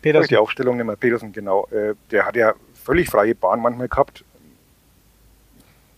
[0.00, 0.28] Petersen.
[0.28, 4.24] die Aufstellung nicht mehr, Petersen, genau, äh, der hat ja völlig freie Bahn manchmal gehabt.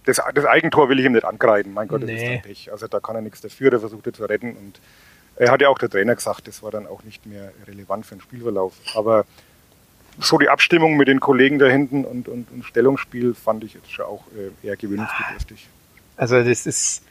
[0.05, 2.35] Das, das Eigentor will ich ihm nicht angreifen, mein Gott, das ist Nee.
[2.35, 2.71] dann Pech.
[2.71, 4.79] Also da kann er nichts dafür, der versucht er zu retten und
[5.37, 8.14] er hat ja auch der Trainer gesagt, das war dann auch nicht mehr relevant für
[8.16, 8.75] den Spielverlauf.
[8.94, 9.25] Aber
[10.18, 13.90] so die Abstimmung mit den Kollegen da hinten und, und, und Stellungsspiel fand ich jetzt
[13.90, 15.66] schon auch äh, eher gewöhnungsbedürftig.
[16.16, 17.03] Also das ist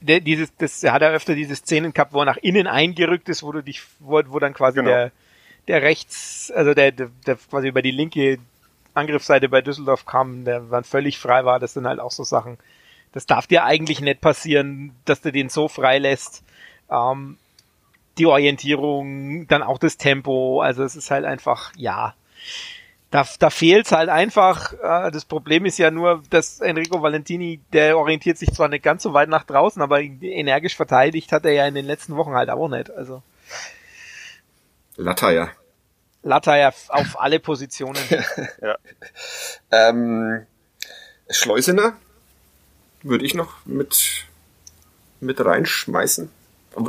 [0.00, 3.42] dieses, das er hat er öfter diese Szenen gehabt, wo er nach innen eingerückt ist,
[3.42, 4.90] wo du dich, wo, wo dann quasi Genau.
[4.90, 5.12] der,
[5.68, 8.38] der rechts, also der, der, der quasi über die linke
[8.94, 11.60] Angriffsseite bei Düsseldorf kam, der dann völlig frei war.
[11.60, 12.58] Das sind halt auch so Sachen.
[13.12, 16.42] Das darf dir eigentlich nicht passieren, dass du den so frei lässt.
[16.90, 17.36] Ähm,
[18.18, 22.14] die Orientierung, dann auch das Tempo, also es ist halt einfach, ja,
[23.10, 24.72] da, da fehlt's halt einfach.
[24.72, 29.02] Äh, das Problem ist ja nur, dass Enrico Valentini, der orientiert sich zwar nicht ganz
[29.02, 32.48] so weit nach draußen, aber energisch verteidigt hat er ja in den letzten Wochen halt
[32.48, 32.90] auch nicht.
[32.90, 33.22] Also
[34.96, 35.50] Lataya.
[36.22, 38.00] Latta ja auf alle Positionen.
[39.74, 40.46] Ähm,
[41.30, 41.94] Schleusener
[43.02, 44.26] würde ich noch mit,
[45.20, 46.30] mit reinschmeißen.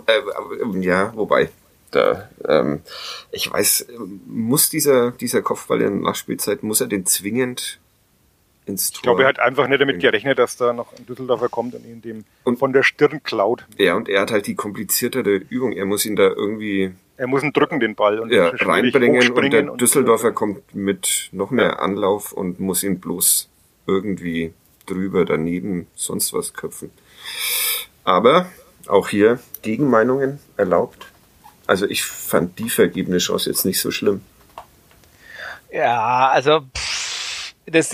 [0.08, 1.50] Äh, äh, ja, wobei,
[1.91, 2.82] da, ähm,
[3.32, 3.88] ich weiß,
[4.28, 7.80] muss dieser, dieser Kopfball in der Nachspielzeit, muss er den zwingend
[8.65, 8.98] ins Tor?
[8.98, 11.86] Ich glaube, er hat einfach nicht damit gerechnet, dass da noch ein Düsseldorfer kommt und
[11.86, 13.65] ihn dem Und- von der Stirn klaut.
[13.78, 15.74] Ja, und er hat halt die kompliziertere Übung.
[15.74, 19.52] Er muss ihn da irgendwie Er muss ihn drücken, den Ball, und ja, reinbringen und
[19.52, 23.50] der Düsseldorfer kommt mit noch mehr Anlauf und muss ihn bloß
[23.86, 24.54] irgendwie
[24.88, 26.89] drüber, daneben, sonst was köpfen.
[28.04, 28.48] Aber
[28.88, 31.06] auch hier Gegenmeinungen erlaubt.
[31.67, 34.22] Also ich fand die vergebene Chance jetzt nicht so schlimm.
[35.72, 37.93] Ja, also pff, das,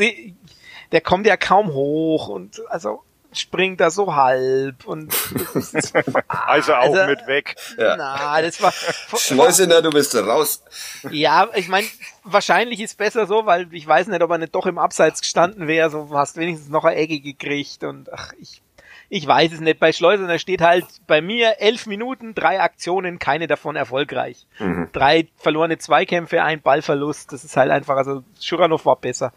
[0.92, 5.14] der kommt ja kaum hoch und also springt da so halb und
[6.28, 7.56] Also auch Also- mit weg.
[7.78, 7.96] Ja.
[7.96, 8.74] na, das war
[9.18, 10.64] Schleusener, du bist raus.
[11.12, 11.86] Ja, ich meine,
[12.24, 15.68] wahrscheinlich ist besser so, weil ich weiß nicht, ob er nicht doch im Abseits gestanden
[15.68, 18.64] wäre, so hast wenigstens noch eine Ecke gekriegt und ach, ich,
[19.10, 19.80] ich weiß es nicht.
[19.80, 24.46] Bei Schleusener steht halt bei mir elf Minuten, drei Aktionen, keine davon erfolgreich.
[24.60, 24.90] Mhm.
[24.94, 29.34] Drei verlorene Zweikämpfe, ein Ballverlust, das ist halt einfach, also Schuranov war besser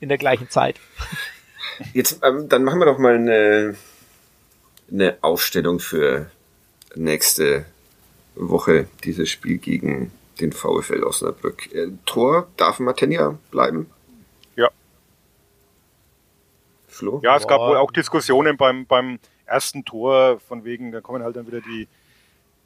[0.00, 0.80] in der gleichen Zeit.
[1.92, 3.76] Jetzt, ähm, dann machen wir doch mal eine,
[4.90, 6.30] eine Aufstellung für
[6.94, 7.66] nächste
[8.34, 11.72] Woche, dieses Spiel gegen den VfL Osnabrück.
[11.74, 13.90] Äh, Tor darf Martenia bleiben?
[14.56, 14.70] Ja.
[16.96, 17.20] Flo?
[17.22, 17.68] Ja, es gab Boah.
[17.70, 21.86] wohl auch Diskussionen beim, beim ersten Tor, von wegen, da kommen halt dann wieder die,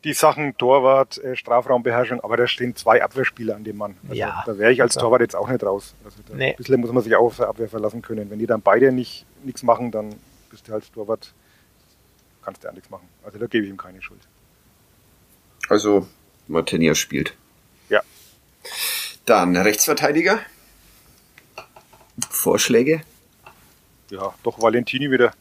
[0.05, 3.97] die Sachen Torwart, äh, Strafraumbeherrschung, aber da stehen zwei Abwehrspieler an dem Mann.
[4.05, 4.43] Also Ja.
[4.47, 5.95] Da wäre ich als Torwart jetzt auch nicht raus.
[6.05, 6.51] Also da, Nee.
[6.53, 8.31] Ein bisschen muss man sich auch auf Abwehr verlassen können.
[8.31, 10.15] Wenn die dann beide nicht nichts machen, dann
[10.51, 11.35] bist du als Torwart,
[12.43, 13.07] kannst du ja nichts machen.
[13.25, 14.21] Also da gebe ich ihm keine Schuld.
[15.69, 16.07] Also
[16.49, 17.37] Martenia spielt.
[17.91, 18.01] Ja.
[19.27, 20.41] Dann Rechtsverteidiger.
[22.31, 23.03] Vorschläge?
[24.11, 25.33] Ja, doch Valentini wieder.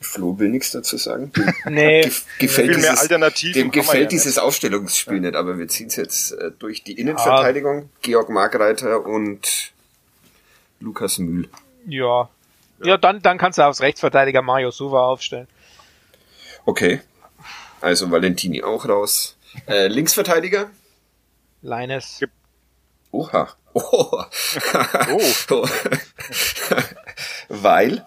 [0.00, 1.32] Flo will nichts dazu sagen.
[1.68, 5.68] Nee, Gef gefällt Viel mehr dieses, Alternativen dem gefällt ja dieses Aufstellungsspiel nicht, aber wir
[5.68, 7.90] ziehen es jetzt äh, durch die Innenverteidigung.
[8.02, 9.72] Georg Markreiter und
[10.80, 11.48] Lukas Mühl.
[11.86, 12.28] ja.
[12.80, 15.48] Ja, dann, dann kannst du aufs Rechtsverteidiger Mario Suva aufstellen.
[16.64, 17.00] Okay.
[17.80, 19.36] Also Valentini auch raus.
[19.66, 20.70] Äh, Linksverteidiger?
[21.60, 22.18] Leines.
[22.20, 22.32] Gibt-
[23.10, 23.48] Oha.
[23.74, 24.24] Oh.
[25.50, 25.68] Oh.
[27.48, 28.04] Weil?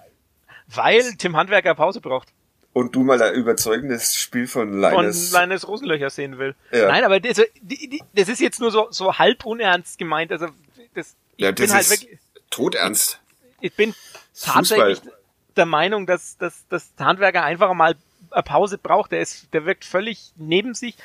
[0.68, 2.30] Weil Tim Handwerker Pause braucht.
[2.74, 5.32] Und du mal ein überzeugendes Spiel von von Leines.
[5.32, 6.56] Leines Rosenlöcher sehen will.
[6.72, 6.88] Ja.
[6.88, 7.42] Nein, aber das,
[8.14, 10.32] das ist jetzt nur so, so halb unernst gemeint.
[10.32, 10.48] Also
[10.94, 13.20] das, ich ja, das bin halt ist wirklich, todernst.
[13.60, 13.94] ich bin
[14.34, 14.54] Fußball.
[14.54, 15.02] tatsächlich
[15.58, 17.96] der Meinung, dass, dass, dass der Handwerker einfach mal
[18.30, 19.12] eine Pause braucht.
[19.12, 20.96] Der ist, der wirkt völlig neben sich.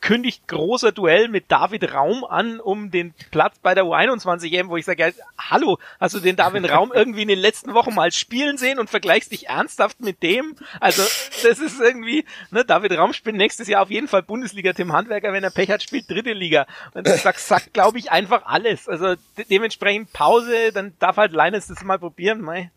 [0.00, 4.76] Kündigt großer Duell mit David Raum an um den Platz bei der U21 EM, wo
[4.76, 8.58] ich sage, hallo, hast du den David Raum irgendwie in den letzten Wochen mal spielen
[8.58, 10.56] sehen und vergleichst dich ernsthaft mit dem?
[10.80, 11.02] Also
[11.42, 15.32] das ist irgendwie, ne, David Raum spielt nächstes Jahr auf jeden Fall Bundesliga, Tim Handwerker,
[15.32, 16.66] wenn er Pech hat, spielt dritte Liga.
[16.94, 18.88] Und das sagt, sagt glaube ich, einfach alles.
[18.88, 22.70] Also de dementsprechend Pause, dann darf halt Leines das mal probieren, mei.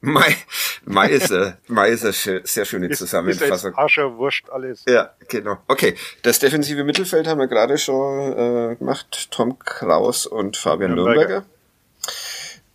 [0.00, 0.36] Mai,
[0.84, 3.72] Mai ist, äh, Mai ist eine sehr schöne Zusammenfassung.
[3.72, 4.84] Ist Asche, Wurscht, alles.
[4.86, 5.58] Ja, genau.
[5.68, 8.32] Okay, das defensive Mittelfeld haben wir gerade schon
[8.72, 9.28] äh, gemacht.
[9.30, 11.28] Tom Kraus und Fabian Nürnberger.
[11.28, 11.46] Nürnberger.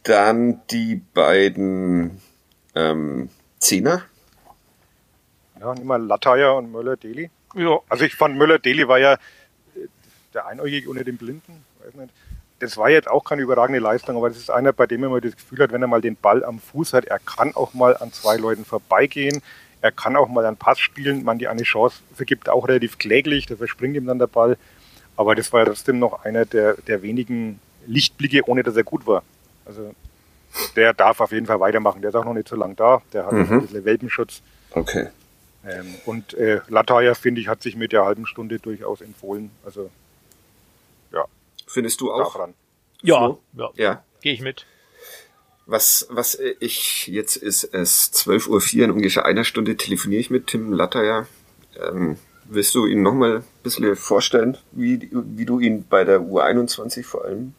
[0.04, 2.22] Dann die beiden
[2.76, 3.30] ähm,
[3.60, 4.04] Zehner.
[5.60, 7.30] Ja, immer Lataya und Möller-Deli.
[7.56, 7.80] Ja.
[7.88, 9.18] Also ich fand Möller-Deli war ja äh,
[10.34, 11.64] der Einäugige unter den Blinden.
[11.84, 12.12] Weiß nicht
[12.62, 15.36] das war jetzt auch keine überragende Leistung, aber das ist einer, bei dem man das
[15.36, 18.14] Gefühl hat, wenn er mal den Ball am Fuß hat, er kann auch mal an
[18.14, 19.42] zwei Leuten vorbeigehen,
[19.82, 23.48] er kann auch mal einen Pass spielen, man die eine Chance vergibt auch relativ kläglich,
[23.48, 24.58] da verspringt ihm dann der Ball.
[25.18, 29.24] Aber das war trotzdem noch einer der, der wenigen Lichtblicke, ohne dass er gut war.
[29.66, 29.94] Also
[30.76, 32.02] der darf auf jeden Fall weitermachen.
[32.02, 33.02] Der ist auch noch nicht so lang da.
[33.14, 33.48] Der hat mhm.
[33.50, 34.42] ein bisschen Welpenschutz.
[34.72, 35.08] Okay.
[35.66, 39.52] Ähm, und äh, Lataya, finde ich, hat sich mit der halben Stunde durchaus empfohlen.
[39.66, 39.90] Also
[41.72, 42.34] Findest du auch?
[42.34, 42.54] Daran.
[43.02, 43.70] Ja, ja.
[43.76, 44.04] ja.
[44.22, 44.66] Gehe ich mit.
[45.66, 50.48] Was, was ich, jetzt ist es 12.04 Uhr, in ungefähr einer Stunde telefoniere ich mit
[50.48, 51.28] Tim Latter,
[51.80, 57.06] ähm, willst du ihn nochmal ein bisschen vorstellen, wie, wie du ihn bei der U21
[57.06, 57.54] vor allem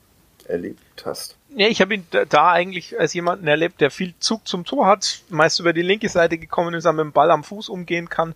[0.47, 1.37] erlebt hast?
[1.49, 5.23] Ja, ich habe ihn da eigentlich als jemanden erlebt, der viel Zug zum Tor hat,
[5.31, 8.35] meist über die linke Seite gekommen ist, mit dem Ball am Fuß umgehen kann,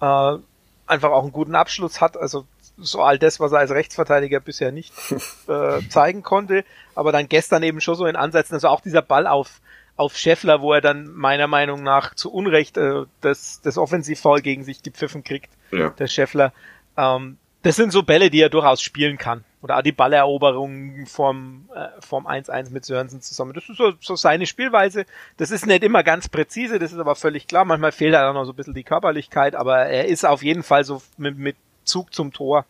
[0.00, 0.38] äh,
[0.86, 2.46] einfach auch einen guten Abschluss hat, also
[2.80, 4.92] so all das, was er als Rechtsverteidiger bisher nicht
[5.48, 6.64] äh, zeigen konnte,
[6.94, 9.60] aber dann gestern eben schon so in Ansätzen, also auch dieser Ball auf
[9.96, 14.62] auf Scheffler, wo er dann meiner Meinung nach zu Unrecht äh, das, das Offensivfoul gegen
[14.62, 15.90] sich gepfiffen kriegt, ja.
[15.90, 16.52] der Scheffler.
[16.96, 19.44] Ähm, das sind so Bälle, die er durchaus spielen kann.
[19.60, 23.54] Oder auch die Balleroberung vom, äh, vom 1-1 mit Sörensen zusammen.
[23.54, 25.04] Das ist so, so seine Spielweise.
[25.36, 27.64] Das ist nicht immer ganz präzise, das ist aber völlig klar.
[27.64, 30.62] Manchmal fehlt halt auch noch so ein bisschen die Körperlichkeit, aber er ist auf jeden
[30.62, 31.56] Fall so mit, mit
[31.88, 32.64] Zug zum Tor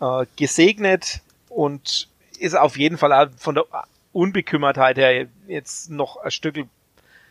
[0.00, 3.64] äh, gesegnet und ist auf jeden Fall von der
[4.12, 6.66] Unbekümmertheit her jetzt noch ein Stück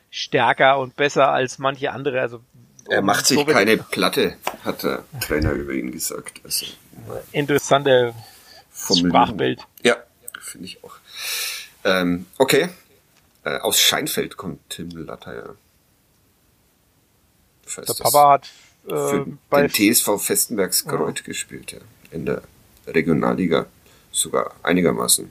[0.09, 2.21] stärker und besser als manche andere.
[2.21, 2.41] Also
[2.89, 6.41] er macht sich so keine Platte, hat der Trainer über ihn gesagt.
[6.43, 6.65] Also,
[7.31, 8.13] interessante
[8.73, 9.61] Sprachbild.
[9.83, 9.97] Ja,
[10.41, 10.97] finde ich auch.
[11.83, 12.69] Ähm, okay.
[13.43, 15.55] Äh, aus Scheinfeld kommt Tim Latter, ja.
[17.77, 18.49] Der Papa hat
[18.85, 21.25] für bei den TSV Festenbergs Greuth ja.
[21.25, 21.79] gespielt, ja.
[22.11, 22.41] In der
[22.87, 23.67] Regionalliga
[24.11, 25.29] sogar einigermaßen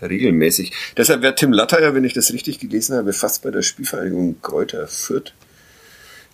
[0.00, 0.72] regelmäßig.
[0.96, 4.86] Deshalb wäre Tim Latter, wenn ich das richtig gelesen habe, fast bei der Spielvereinigung Kräuter
[4.86, 5.32] Fürth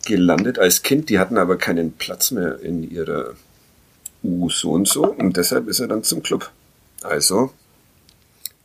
[0.06, 1.08] gelandet als Kind.
[1.08, 3.34] Die hatten aber keinen Platz mehr in ihrer
[4.22, 6.50] U so und so und deshalb ist er dann zum Club.
[7.02, 7.52] Also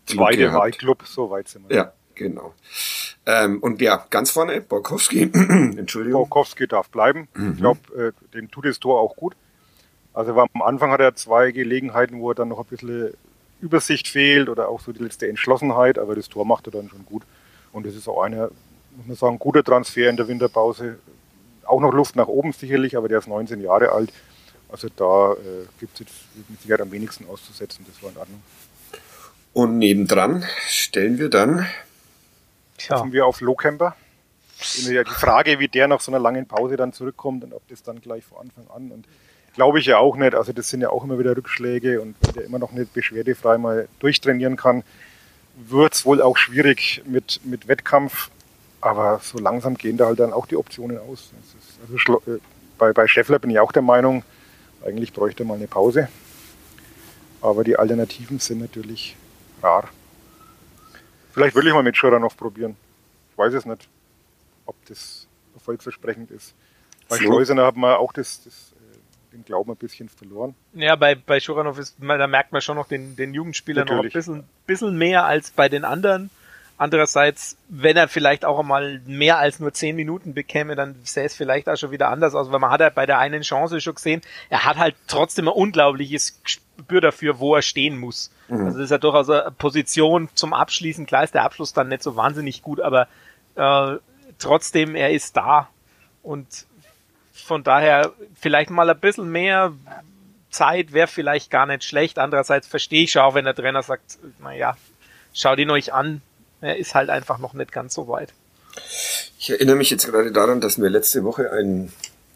[0.06, 1.76] zweite Wahlclub, so weit sind wir.
[1.76, 2.54] Ja, genau.
[3.26, 5.24] Ähm, und ja, ganz vorne, Borkowski.
[5.78, 6.22] Entschuldigung.
[6.22, 7.28] Borkowski darf bleiben.
[7.34, 7.52] Mhm.
[7.54, 9.36] Ich glaube, äh, dem tut das Tor auch gut.
[10.14, 13.14] Also am Anfang hat er zwei Gelegenheiten, wo er dann noch ein bisschen
[13.62, 17.06] Übersicht fehlt oder auch so die letzte Entschlossenheit, aber das Tor macht er dann schon
[17.06, 17.24] gut.
[17.74, 18.50] Und es ist auch einer,
[18.96, 21.00] muss man sagen, guter Transfer in der Winterpause.
[21.66, 24.14] Auch noch Luft nach oben sicherlich, aber der ist 19 Jahre alt.
[24.70, 26.14] Also da äh, gibt es jetzt
[26.50, 27.86] mit Sicherheit am wenigsten auszusetzen.
[27.88, 28.42] Das war in Ordnung.
[29.54, 31.66] Und nebendran stellen wir dann
[32.78, 33.04] Tja.
[33.12, 33.96] wir auf Lohcamper.
[34.60, 38.00] Die Frage, wie der nach so einer langen Pause dann zurückkommt und ob das dann
[38.00, 39.06] gleich vor Anfang an und
[39.56, 40.36] Glaube ich ja auch nicht.
[40.36, 43.58] Also das sind ja auch immer wieder Rückschläge und wenn der immer noch nicht beschwerdefrei
[43.58, 44.84] mal durchtrainieren kann,
[45.56, 48.30] wird es wohl auch schwierig mit, mit Wettkampf.
[48.82, 51.32] Aber so langsam gehen da halt dann auch die Optionen aus.
[51.82, 52.40] also äh,
[52.78, 54.24] bei, bei Scheffler bin ich auch der Meinung,
[54.86, 56.10] eigentlich bräuchte er mal eine Pause.
[57.42, 59.16] Aber die Alternativen sind natürlich
[59.64, 59.88] rar.
[61.36, 62.78] Vielleicht will ich mal mit noch probieren.
[63.32, 63.90] Ich weiß es nicht,
[64.66, 66.56] ob das erfolgsversprechend ist.
[67.10, 68.74] Bei Schleusener hat man auch das, das
[69.34, 70.56] den Glauben ein bisschen verloren.
[70.74, 73.98] Ja, bei, bei Schuranov ist, da merkt man schon noch den, den Jugendspieler Natürlich.
[73.98, 76.30] noch ein bisschen, bisschen mehr als bei den anderen.
[76.78, 81.36] Andererseits, wenn er vielleicht auch einmal mehr als nur zehn Minuten bekäme, dann sähe es
[81.36, 83.96] vielleicht auch schon wieder anders aus, weil man hat ja bei der einen Chance schon
[83.96, 88.32] gesehen, er hat halt trotzdem ein unglaubliches Gespür dafür, wo er stehen muss.
[88.48, 88.66] Mhm.
[88.66, 91.06] Also das ist ja durchaus eine Position zum Abschließen.
[91.06, 93.08] Klar ist der Abschluss dann nicht so wahnsinnig gut, aber
[93.56, 93.98] äh,
[94.40, 95.70] trotzdem, er ist da.
[96.24, 96.66] Und
[97.34, 99.74] von daher vielleicht mal ein bisschen mehr
[100.50, 102.18] Zeit wäre vielleicht gar nicht schlecht.
[102.18, 104.78] Andererseits verstehe ich auch, wenn der Trainer sagt, naja,
[105.34, 106.22] schaut ihn euch an.
[106.62, 108.34] Er ist halt einfach noch nicht ganz so weit.
[109.38, 111.92] Ich erinnere mich jetzt gerade daran, dass mir letzte Woche ein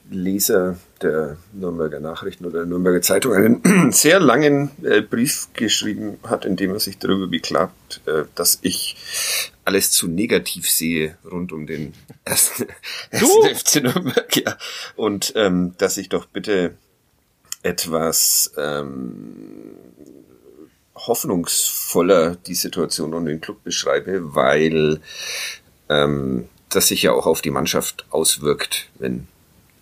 [0.09, 6.45] Leser der Nürnberger Nachrichten oder der Nürnberger Zeitung einen sehr langen äh, Brief geschrieben hat,
[6.45, 8.95] in dem er sich darüber beklagt, äh, dass ich
[9.65, 11.93] alles zu negativ sehe rund um den
[12.25, 12.65] ersten,
[13.11, 14.35] ersten FC Nürnberg.
[14.35, 14.57] Ja.
[14.95, 16.75] Und ähm, dass ich doch bitte
[17.61, 19.75] etwas ähm,
[20.95, 25.01] hoffnungsvoller die Situation und den Club beschreibe, weil
[25.89, 29.27] ähm, das sich ja auch auf die Mannschaft auswirkt, wenn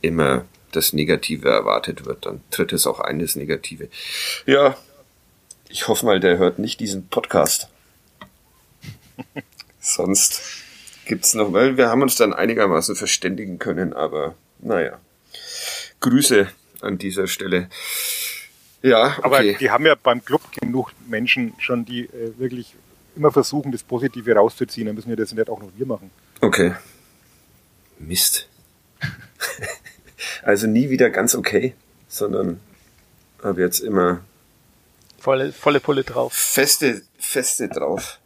[0.07, 3.89] immer das Negative erwartet wird, dann tritt es auch ein, das Negative.
[4.45, 4.77] Ja,
[5.69, 7.69] ich hoffe mal, der hört nicht diesen Podcast.
[9.79, 10.41] Sonst
[11.05, 14.99] gibt's noch, weil wir haben uns dann einigermaßen verständigen können, aber naja.
[15.99, 16.47] Grüße
[16.81, 17.69] an dieser Stelle.
[18.81, 19.21] Ja, okay.
[19.23, 22.75] aber die haben ja beim Club genug Menschen schon, die äh, wirklich
[23.15, 24.85] immer versuchen, das Positive rauszuziehen.
[24.85, 26.11] Dann müssen wir das nicht auch noch wir machen.
[26.41, 26.73] Okay.
[27.97, 28.47] Mist.
[30.47, 31.75] Also nie wieder ganz okay,
[32.07, 32.61] sondern
[33.43, 34.21] habe jetzt immer
[35.19, 36.31] volle, volle Pulle drauf.
[36.31, 38.19] Feste, feste drauf.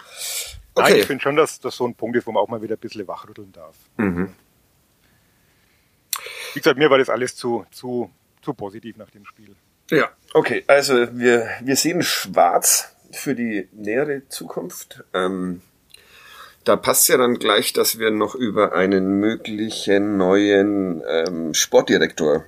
[0.75, 0.91] Okay.
[0.91, 2.75] Nein, ich finde schon, dass das so ein Punkt ist, wo man auch mal wieder
[2.75, 3.75] ein bisschen wachrütteln darf.
[3.97, 4.33] Mhm.
[6.53, 8.11] Wie gesagt, mir war das alles zu, zu,
[8.43, 9.55] zu positiv nach dem Spiel.
[9.89, 10.63] Ja, okay.
[10.67, 15.03] Also wir, wir sehen schwarz für die nähere Zukunft.
[15.13, 15.61] Ähm,
[16.63, 22.45] da passt ja dann gleich, dass wir noch über einen möglichen neuen ähm, Sportdirektor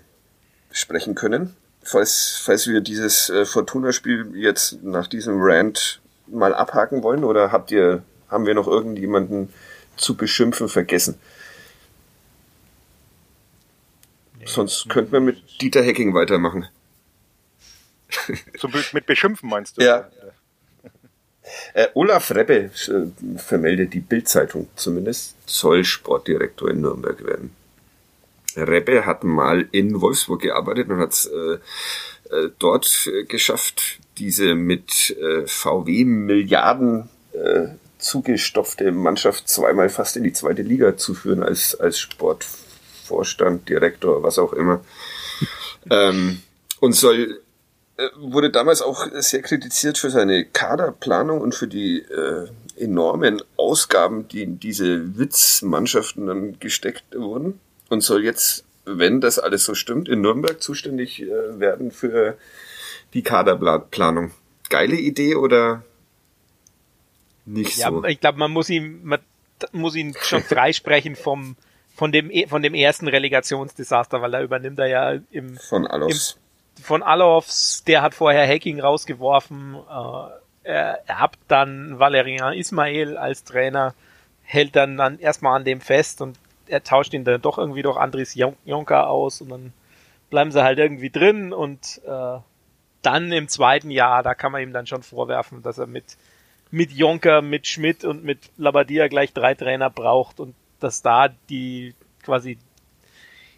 [0.72, 1.56] sprechen können.
[1.82, 7.72] Falls, falls wir dieses äh, Fortuna-Spiel jetzt nach diesem Rant mal abhaken wollen, oder habt
[7.72, 9.54] ihr, haben wir noch irgendjemanden
[9.98, 11.20] zu beschimpfen vergessen?
[14.40, 16.68] Nee, Sonst könnten wir mit Dieter Hacking weitermachen.
[18.60, 19.84] So mit beschimpfen meinst du?
[19.84, 20.08] Ja.
[21.74, 27.56] Äh, Olaf Rebbe äh, vermeldet die Bildzeitung zumindest, soll Sportdirektor in Nürnberg werden.
[28.56, 31.58] Rebbe hat mal in Wolfsburg gearbeitet und hat es äh,
[32.34, 40.24] äh, dort äh, geschafft, diese mit äh, VW Milliarden äh, zugestopfte Mannschaft zweimal fast in
[40.24, 44.82] die zweite Liga zu führen als, als Sportvorstand, Direktor, was auch immer.
[45.90, 46.42] ähm,
[46.80, 47.42] und soll
[48.16, 54.44] wurde damals auch sehr kritisiert für seine Kaderplanung und für die äh, enormen Ausgaben, die
[54.44, 60.22] in diese Witzmannschaften dann gesteckt wurden und soll jetzt, wenn das alles so stimmt, in
[60.22, 62.38] Nürnberg zuständig äh, werden für
[63.14, 64.32] die Kaderplanung.
[64.70, 65.84] Geile Idee oder
[67.46, 68.04] nicht ja, so?
[68.06, 69.20] Ich glaube, man muss ihn, man
[69.72, 71.56] muss ihn schon freisprechen vom
[71.96, 76.40] von dem von dem ersten Relegationsdesaster, weil da übernimmt er ja im von Alos
[76.82, 79.76] von Alovs, der hat vorher Hacking rausgeworfen.
[79.76, 83.94] Äh, er erbt dann Valerian Ismail als Trainer,
[84.44, 87.98] hält dann, dann erstmal an dem fest und er tauscht ihn dann doch irgendwie durch
[87.98, 89.74] Andres Jonka aus und dann
[90.30, 92.40] bleiben sie halt irgendwie drin und äh,
[93.02, 96.18] dann im zweiten Jahr, da kann man ihm dann schon vorwerfen, dass er mit
[96.74, 101.94] mit Jonker, mit Schmidt und mit Labadia gleich drei Trainer braucht und dass da die
[102.24, 102.58] quasi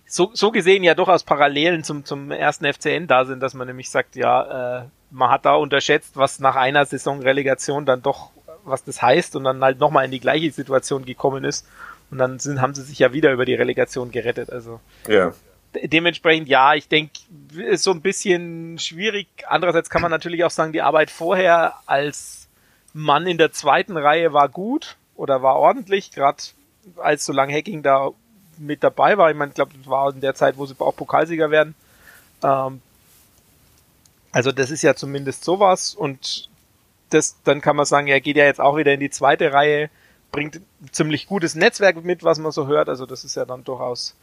[0.08, 3.90] so, so gesehen ja durchaus Parallelen zum, zum ersten FCN da sind, dass man nämlich
[3.90, 8.32] sagt, ja, äh, man hat da unterschätzt, was nach einer Saison Relegation dann doch,
[8.64, 11.68] was das heißt und dann halt nochmal in die gleiche Situation gekommen ist.
[12.12, 14.52] Und dann sind, haben sie sich ja wieder über die Relegation gerettet.
[14.52, 15.34] Also ja.
[15.74, 17.14] dementsprechend, ja, ich denke,
[17.58, 19.28] ist so ein bisschen schwierig.
[19.48, 22.48] Andererseits kann man natürlich auch sagen, die Arbeit vorher als
[22.94, 26.44] Mann in der zweiten Reihe war gut oder war ordentlich, gerade
[26.98, 28.12] als so lange Hacking da
[28.60, 29.30] mit dabei war.
[29.30, 31.76] Ich meine, ich glaube, das war in der Zeit, wo sie auch Pokalsieger werden.
[32.44, 32.82] Ähm,
[34.32, 36.50] also das ist ja zumindest sowas und
[37.10, 39.90] das, dann kann man sagen, er geht ja jetzt auch wieder in die zweite Reihe,
[40.32, 40.60] bringt
[40.92, 42.90] ziemlich gutes Netzwerk mit, was man so hört.
[42.90, 44.16] Also das ist ja dann durchaus,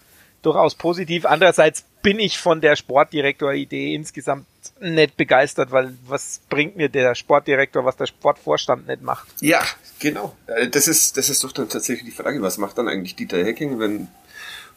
[0.43, 1.25] durchaus positiv.
[1.25, 4.47] Andererseits bin ich von der Sportdirektor-Idee insgesamt
[4.81, 9.29] nicht begeistert, weil was bringt mir der Sportdirektor, was der Sportvorstand nicht macht?
[9.41, 9.63] Ja,
[9.99, 10.37] genau.
[10.47, 13.43] Äh, das ist, das ist doch dann tatsächlich die Frage, was macht dann eigentlich Dieter
[13.43, 14.09] Hecking, wenn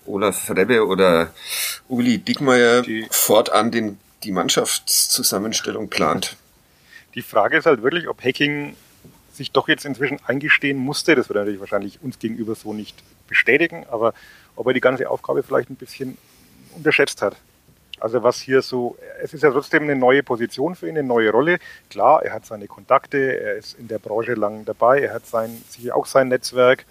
[0.06, 1.34] Olaf Rebbe oder
[1.88, 6.38] Uli Dickmeyer die, fortan den, die Mannschaftszusammenstellung plant.
[7.15, 8.76] Die Frage ist halt wirklich, ob Hacking
[9.32, 13.86] sich doch jetzt inzwischen eingestehen musste, das wird natürlich wahrscheinlich uns gegenüber so nicht bestätigen,
[13.89, 14.13] aber
[14.56, 16.18] ob er die ganze Aufgabe vielleicht ein bisschen
[16.76, 17.36] unterschätzt hat.
[18.00, 21.32] Also was hier so, es ist ja trotzdem eine neue Position für ihn, eine neue
[21.32, 21.60] Rolle.
[21.89, 25.63] Klar, er hat seine Kontakte, er ist in der Branche lang dabei, er hat sein,
[25.69, 26.86] sicher auch sein Netzwerk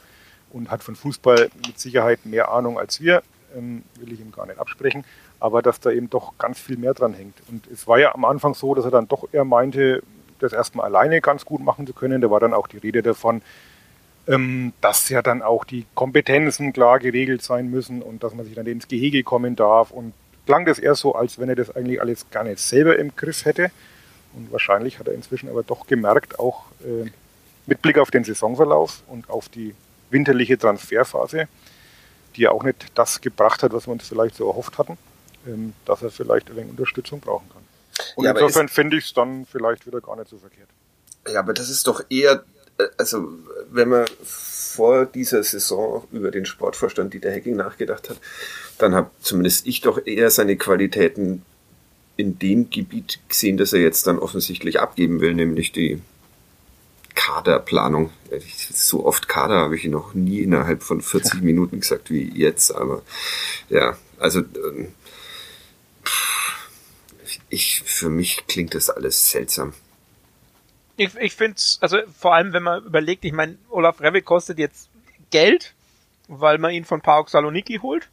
[0.54, 3.22] und hat von Fußball mit Sicherheit mehr Ahnung als wir,
[3.56, 5.04] ähm, will ich ihm gar nicht absprechen,
[5.40, 7.34] aber dass da eben doch ganz viel mehr dran hängt.
[7.50, 10.02] Und es war ja am Anfang so, dass er dann doch eher meinte,
[10.38, 12.20] das erstmal alleine ganz gut machen zu können.
[12.20, 13.42] Da war dann auch die Rede davon,
[14.26, 18.54] ähm, dass ja dann auch die Kompetenzen klar geregelt sein müssen und dass man sich
[18.54, 19.90] dann ins Gehege kommen darf.
[19.90, 20.14] Und
[20.46, 23.44] klang das eher so, als wenn er das eigentlich alles gar nicht selber im Griff
[23.44, 23.70] hätte.
[24.34, 27.10] Und wahrscheinlich hat er inzwischen aber doch gemerkt, auch äh,
[27.66, 29.74] mit Blick auf den Saisonverlauf und auf die
[30.14, 31.48] winterliche Transferphase,
[32.36, 34.96] die ja auch nicht das gebracht hat, was wir uns vielleicht so erhofft hatten,
[35.46, 37.62] ähm, dass er vielleicht ein wenig Unterstützung brauchen kann.
[38.16, 40.68] Und ja, insofern finde ich es dann vielleicht wieder gar nicht so verkehrt.
[41.28, 42.44] Ja, aber das ist doch eher,
[42.78, 43.28] äh, also
[43.70, 48.18] wenn man vor dieser Saison über den Sportvorstand Dieter Hecking nachgedacht hat,
[48.78, 51.42] dann habe zumindest ich doch eher seine Qualitäten
[52.16, 56.00] in dem Gebiet gesehen, das er jetzt dann offensichtlich abgeben will, nämlich die
[57.24, 58.10] Kaderplanung.
[58.70, 63.02] So oft Kader habe ich noch nie innerhalb von 40 Minuten gesagt wie jetzt, aber
[63.70, 64.92] ja, also ähm,
[67.48, 69.72] ich, für mich klingt das alles seltsam.
[70.98, 74.58] Ich, ich finde es, also vor allem, wenn man überlegt, ich meine, Olaf Rewe kostet
[74.58, 74.90] jetzt
[75.30, 75.74] Geld,
[76.28, 78.10] weil man ihn von PAOK Saloniki holt.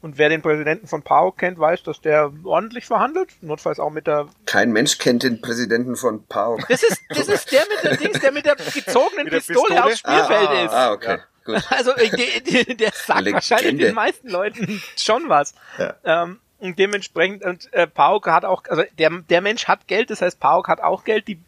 [0.00, 3.30] Und wer den Präsidenten von PAOK kennt, weiß, dass der ordentlich verhandelt.
[3.40, 4.28] Notfalls auch mit der.
[4.46, 6.68] Kein Mensch kennt den Präsidenten von PAOK.
[6.68, 9.60] Das ist, das ist der mit der Dings, der mit der gezogenen mit der Pistole,
[9.60, 10.72] Pistole, aufs Spielfeld ah, ist.
[10.72, 11.16] Ah, okay.
[11.16, 11.24] Ja.
[11.44, 11.62] Gut.
[11.70, 13.32] Also der, der, der sagt Legende.
[13.34, 15.54] wahrscheinlich den meisten Leuten schon was.
[15.78, 15.94] Ja.
[16.04, 20.20] Ähm, und dementsprechend, und äh, Pauk hat auch, also der, der Mensch hat Geld, das
[20.20, 21.40] heißt Pauk hat auch Geld, die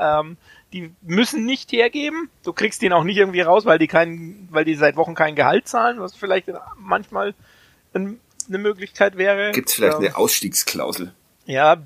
[0.00, 0.36] ähm,
[0.72, 2.28] die müssen nicht hergeben.
[2.44, 5.36] Du kriegst den auch nicht irgendwie raus, weil die keinen, weil die seit Wochen kein
[5.36, 7.34] Gehalt zahlen, was vielleicht manchmal
[7.96, 9.52] eine Möglichkeit wäre.
[9.52, 11.12] Gibt es vielleicht ähm, eine Ausstiegsklausel?
[11.46, 11.76] Ja,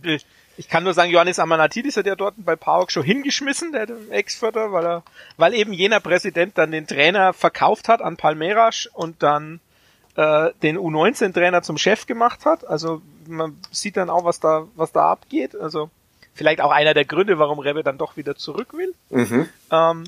[0.57, 4.73] ich kann nur sagen, Johannes Amanatidis hat ja dort bei PAOK schon hingeschmissen, der Ex-Förder,
[4.73, 5.03] weil er,
[5.39, 9.61] weil eben jener Präsident dann den Trainer verkauft hat an Palmeiras und dann
[10.17, 12.67] äh, den U19-Trainer zum Chef gemacht hat.
[12.67, 15.55] Also man sieht dann auch, was da, was da abgeht.
[15.55, 15.89] Also
[16.35, 18.95] vielleicht auch einer der Gründe, warum Rebbe dann doch wieder zurück will.
[19.09, 19.49] Mhm.
[19.71, 20.05] Ähm,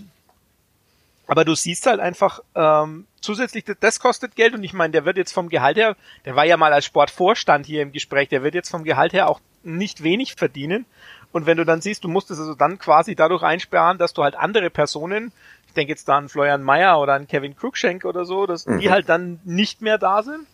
[1.33, 5.17] aber du siehst halt einfach, ähm, zusätzlich, das kostet Geld und ich meine, der wird
[5.17, 8.55] jetzt vom Gehalt her, der war ja mal als Sportvorstand hier im Gespräch, der wird
[8.55, 10.85] jetzt vom Gehalt her auch nicht wenig verdienen.
[11.33, 14.23] Und wenn du dann siehst, du musst es also dann quasi dadurch einsperren, dass du
[14.23, 15.33] halt andere Personen,
[15.69, 18.81] ich denke jetzt da an Florian Mayer oder an Kevin Cruikshank oder so, dass mhm.
[18.81, 20.47] die halt dann nicht mehr da sind,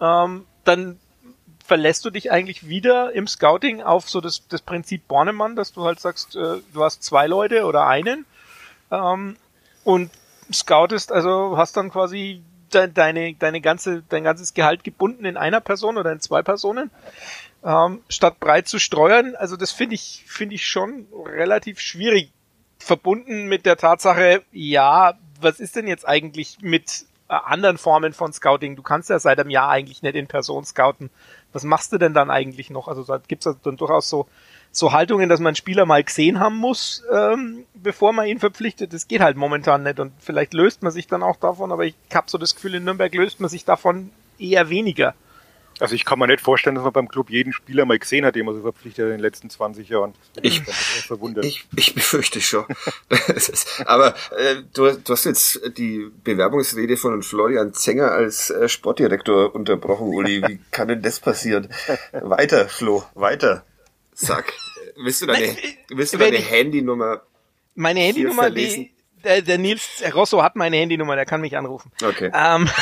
[0.00, 1.00] ähm, dann
[1.66, 5.84] verlässt du dich eigentlich wieder im Scouting auf so das, das Prinzip Bornemann, dass du
[5.84, 8.24] halt sagst, äh, du hast zwei Leute oder einen
[8.92, 9.36] ähm,
[9.84, 10.10] und
[10.52, 15.60] scoutest, also hast dann quasi de deine, deine ganze, dein ganzes Gehalt gebunden in einer
[15.60, 16.90] Person oder in zwei Personen,
[17.64, 19.34] ähm, statt breit zu steuern.
[19.36, 22.32] Also das finde ich, finde ich schon relativ schwierig.
[22.78, 28.32] Verbunden mit der Tatsache, ja, was ist denn jetzt eigentlich mit äh, anderen Formen von
[28.32, 28.74] Scouting?
[28.74, 31.10] Du kannst ja seit einem Jahr eigentlich nicht in Person scouten
[31.52, 32.88] was machst du denn dann eigentlich noch?
[32.88, 34.26] Also da gibt es dann durchaus so,
[34.72, 38.92] so Haltungen, dass man einen Spieler mal gesehen haben muss, ähm, bevor man ihn verpflichtet.
[38.92, 41.94] Das geht halt momentan nicht und vielleicht löst man sich dann auch davon, aber ich
[42.12, 45.14] habe so das Gefühl, in Nürnberg löst man sich davon eher weniger.
[45.80, 48.36] Also ich kann mir nicht vorstellen, dass man beim Club jeden Spieler mal gesehen hat,
[48.36, 50.14] den man so verpflichtet in den letzten 20 Jahren.
[50.40, 50.62] Ich,
[51.42, 52.66] ich, ich befürchte schon.
[53.34, 59.54] ist, aber äh, du, du hast jetzt die Bewerbungsrede von Florian Zenger als äh, Sportdirektor
[59.54, 60.42] unterbrochen, Uli.
[60.46, 61.68] Wie kann denn das passieren?
[62.12, 63.64] Weiter, Flo, weiter.
[64.22, 64.52] Sag.
[64.96, 65.56] Willst du deine, Nein,
[65.88, 67.22] willst du deine Handynummer
[67.74, 68.92] Meine Handynummer, die,
[69.24, 71.90] der, der Nils Rosso hat meine Handynummer, der kann mich anrufen.
[72.02, 72.30] Okay.
[72.32, 72.68] Ähm,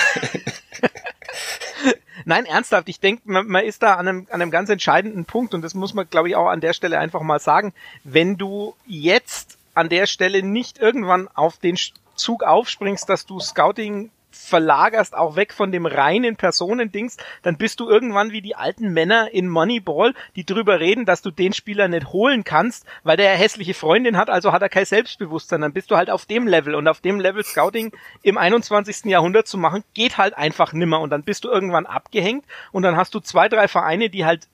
[2.26, 5.54] Nein, ernsthaft, ich denke, man, man, ist da an einem, an einem ganz entscheidenden Punkt
[5.54, 7.72] und das muss man, glaube ich, auch an der Stelle einfach mal sagen.
[8.04, 11.78] Wenn du jetzt an der Stelle nicht irgendwann auf den
[12.16, 17.88] Zug aufspringst, dass du Scouting verlagerst auch weg von dem reinen Personendings, dann bist du
[17.88, 22.08] irgendwann wie die alten Männer in Moneyball, die drüber reden, dass du den Spieler nicht
[22.12, 25.60] holen kannst, weil der hässliche Freundin hat, also hat er kein Selbstbewusstsein.
[25.60, 29.06] Dann bist du halt auf dem Level und auf dem Level Scouting im 21.
[29.06, 32.96] Jahrhundert zu machen, geht halt einfach nimmer und dann bist du irgendwann abgehängt und dann
[32.96, 34.48] hast du zwei, drei Vereine, die halt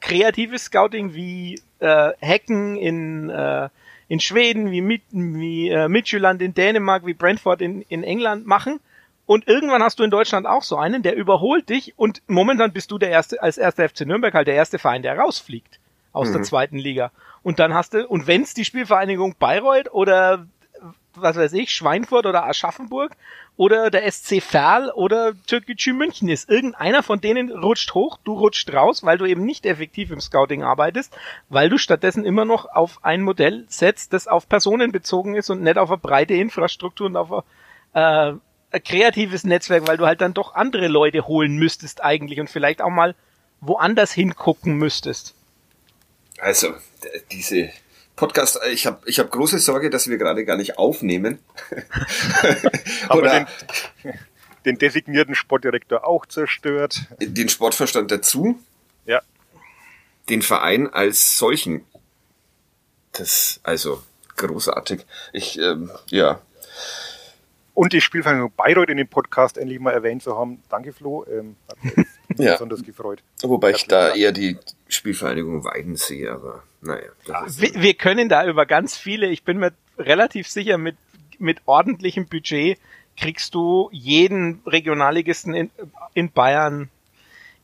[0.00, 3.68] kreatives Scouting wie äh, Hacken in äh,
[4.08, 8.80] in Schweden, wie, Mid wie äh, Midtjylland in Dänemark, wie Brentford in, in England machen
[9.30, 12.90] und irgendwann hast du in Deutschland auch so einen, der überholt dich und momentan bist
[12.90, 15.78] du der erste, als erster FC Nürnberg halt der erste Verein, der rausfliegt
[16.10, 16.32] aus mhm.
[16.32, 17.12] der zweiten Liga.
[17.44, 20.46] Und dann hast du, und wenn's die Spielvereinigung Bayreuth oder
[21.14, 23.12] was weiß ich, Schweinfurt oder Aschaffenburg
[23.56, 26.50] oder der SC Verl oder Türkgücü München ist.
[26.50, 30.64] Irgendeiner von denen rutscht hoch, du rutscht raus, weil du eben nicht effektiv im Scouting
[30.64, 31.16] arbeitest,
[31.48, 35.62] weil du stattdessen immer noch auf ein Modell setzt, das auf Personen bezogen ist und
[35.62, 37.44] nicht auf eine breite Infrastruktur und auf
[37.92, 38.34] eine, äh,
[38.78, 42.90] kreatives Netzwerk, weil du halt dann doch andere Leute holen müsstest eigentlich und vielleicht auch
[42.90, 43.14] mal
[43.60, 45.34] woanders hingucken müsstest.
[46.38, 46.72] Also,
[47.32, 47.70] diese
[48.16, 51.38] Podcast, äh, ich habe ich hab große Sorge, dass wir gerade gar nicht aufnehmen.
[53.08, 53.46] Aber Oder
[54.04, 54.14] den,
[54.64, 57.02] den designierten Sportdirektor auch zerstört.
[57.18, 58.58] den Sportverstand dazu,
[59.06, 59.20] Ja.
[60.28, 61.84] den Verein als solchen.
[63.12, 64.02] Das, also,
[64.36, 65.04] großartig.
[65.32, 66.40] Ich, ähm, ja,
[67.74, 70.62] Und die Spielvereinigung Bayreuth in dem Podcast endlich mal erwähnt zu haben.
[70.68, 71.24] Danke, Flo.
[71.30, 72.06] Ähm, hat mich
[72.38, 72.52] Ja.
[72.52, 73.22] besonders gefreut.
[73.42, 74.16] wobei ich da Dank.
[74.20, 74.56] eher die
[74.88, 77.08] Spielvereinigung Weiden sehe, aber naja.
[77.26, 80.96] Das ist, Wir, wir können da über ganz viele, ich bin mir relativ sicher, mit,
[81.38, 82.78] mit ordentlichem Budget
[83.16, 85.70] kriegst du jeden Regionalligisten in,
[86.14, 86.88] in Bayern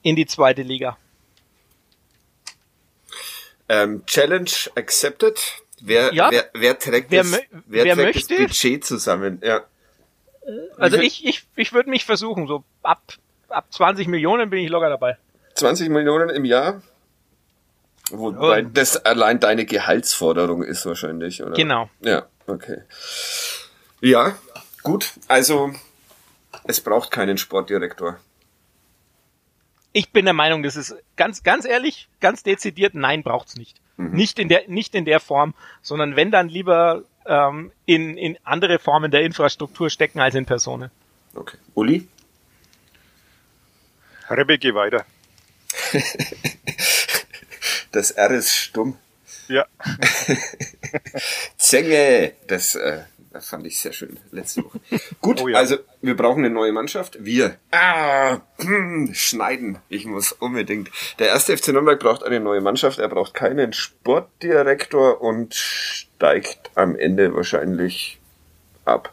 [0.02, 0.98] in die zweite Liga.
[3.68, 5.40] ähm, Challenge accepted.
[5.80, 6.30] Wer, Ja.
[6.30, 8.34] wer, wer trägt, Wer das, wer trägt möchte?
[8.36, 9.40] das Budget zusammen?
[9.44, 9.62] Ja.
[10.78, 13.02] Also viel- ich, ich, ich würde mich versuchen, so ab,
[13.48, 15.16] ab 20 Millionen bin ich locker dabei.
[15.54, 16.82] 20 Millionen im Jahr?
[18.10, 18.68] Wobei Ja.
[18.72, 21.54] das allein deine Gehaltsforderung ist wahrscheinlich, oder?
[21.54, 21.90] Genau.
[22.00, 22.82] Ja, okay.
[24.00, 24.36] Ja,
[24.82, 25.12] gut.
[25.26, 25.72] Also,
[26.64, 28.18] es braucht keinen Sportdirektor.
[29.92, 33.80] Ich bin der Meinung, das ist ganz, ganz ehrlich, ganz dezidiert, nein, braucht's nicht.
[33.98, 38.78] Nicht in der, nicht in der Form, sondern wenn dann lieber ähm, in, in andere
[38.78, 40.90] Formen der Infrastruktur stecken als in Personen.
[41.34, 41.56] Okay.
[41.74, 42.08] Uli?
[44.28, 45.04] Rebbe, geh weiter.
[47.96, 48.98] Das R ist stumm.
[49.48, 49.64] Ja.
[51.56, 52.34] Zenge!
[52.46, 54.80] Das, äh, das fand ich sehr schön letzte Woche.
[55.20, 55.58] Gut, Oh ja.
[55.58, 57.16] also wir brauchen eine neue Mannschaft.
[57.24, 57.56] Wir.
[57.70, 59.78] Ah, hm, schneiden.
[59.88, 60.90] Ich muss unbedingt.
[61.18, 62.98] Der erste FC Nürnberg braucht eine neue Mannschaft.
[62.98, 68.18] Er braucht keinen Sportdirektor und steigt am Ende wahrscheinlich
[68.84, 69.12] ab.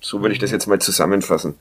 [0.00, 1.58] So würde ich das jetzt mal zusammenfassen.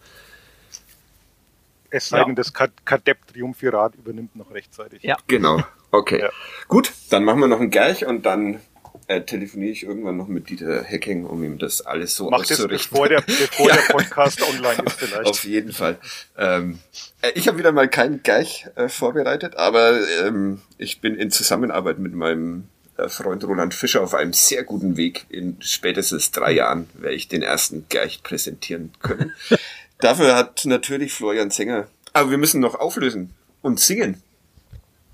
[1.90, 2.26] Es sei Ja.
[2.26, 5.04] denn, das Kad- Kadepp Triumphirat übernimmt noch rechtzeitig.
[5.04, 5.16] Ja.
[5.28, 5.62] Genau.
[5.92, 6.20] Okay.
[6.22, 6.30] Ja.
[6.68, 8.60] Gut, dann machen wir noch einen Gerch und dann
[9.08, 12.52] äh, telefoniere ich irgendwann noch mit Dieter Hecking, um ihm das alles so Macht es,
[12.60, 12.90] auszurichten.
[12.92, 15.26] bevor der, bevor der Podcast online ist vielleicht.
[15.30, 15.98] Auf jeden Fall.
[16.38, 16.80] Ähm,
[17.22, 22.00] äh, ich habe wieder mal keinen Gerch äh, vorbereitet, aber ähm, ich bin in Zusammenarbeit
[22.00, 25.26] mit meinem äh, Freund Roland Fischer auf einem sehr guten Weg.
[25.30, 29.34] In spätestens drei Jahren werde ich den ersten Gerch präsentieren können.
[30.00, 31.88] Dafür hat natürlich Florian Zenger.
[32.14, 33.32] Aber wir müssen noch auflösen
[33.62, 34.22] und singen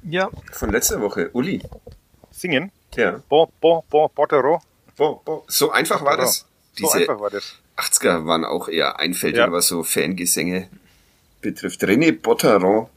[0.04, 0.30] Ja.
[0.52, 1.30] von letzter Woche.
[1.34, 1.62] Uli.
[2.32, 2.72] Singen.
[2.96, 3.22] Ja.
[3.30, 4.62] Bon, bon, bon, Botero.
[4.98, 5.46] Bo, bo.
[5.48, 6.46] So einfach war das.
[6.74, 7.56] So Diese einfach war das.
[7.78, 9.52] 80er waren auch eher einfältig, Ja.
[9.52, 10.70] was so Fangesänge
[11.42, 11.82] betrifft.
[11.84, 12.88] René Botteron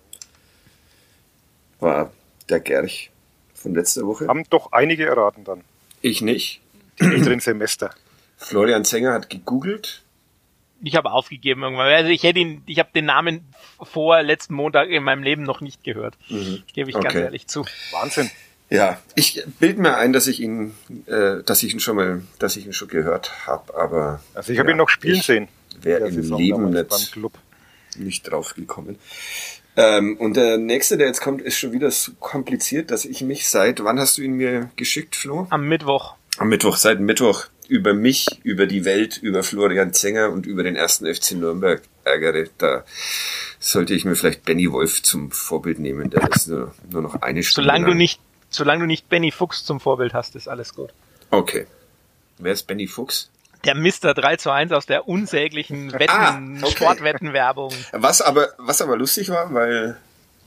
[1.80, 2.12] war
[2.48, 3.10] der Gerch
[3.54, 4.26] von letzter Woche.
[4.26, 5.62] Haben doch einige erraten dann.
[6.00, 6.60] Ich nicht.
[7.00, 7.94] Die älteren Semester.
[8.36, 10.02] Florian Zenger hat gegoogelt.
[10.82, 11.86] Ich habe aufgegeben irgendwann.
[11.92, 15.60] Also ich hätte ihn, ich habe den Namen vor letzten Montag in meinem Leben noch
[15.60, 16.16] nicht gehört.
[16.28, 17.20] Gebe ich ganz Okay.
[17.22, 17.64] ehrlich zu.
[17.92, 18.30] Wahnsinn.
[18.72, 20.72] Ja, ich bild mir ein, dass ich ihn,
[21.04, 24.58] äh, dass ich ihn schon mal, dass ich ihn schon gehört habe, aber Also ich
[24.58, 25.48] habe ja, ihn noch spielen sehen.
[25.82, 27.34] Wäre im Saison Leben nicht, Club.
[27.98, 28.98] nicht drauf gekommen.
[29.76, 33.46] Ähm, und der nächste, der jetzt kommt, ist schon wieder so kompliziert, dass ich mich
[33.46, 35.46] seit, wann hast du ihn mir geschickt, Flo?
[35.50, 36.14] Am Mittwoch.
[36.38, 40.76] Am Mittwoch, seit Mittwoch über mich, über die Welt, über Florian Zenger und über den
[40.76, 42.48] ersten FC Nürnberg ärgere.
[42.56, 42.84] Da
[43.60, 47.42] sollte ich mir vielleicht Benny Wolf zum Vorbild nehmen, der das nur, nur noch eine
[47.42, 48.18] Stunde Solange du nicht,
[48.54, 50.90] solange du nicht Benny Fuchs zum Vorbild hast, ist alles gut.
[51.30, 51.66] Okay.
[52.38, 53.30] Wer ist Benny Fuchs?
[53.64, 54.12] Der Mr.
[54.14, 56.72] 3 zu 1 aus der unsäglichen Wetten, Ah, okay.
[56.72, 57.72] Sportwettenwerbung.
[57.92, 59.96] Was aber, was aber lustig war, weil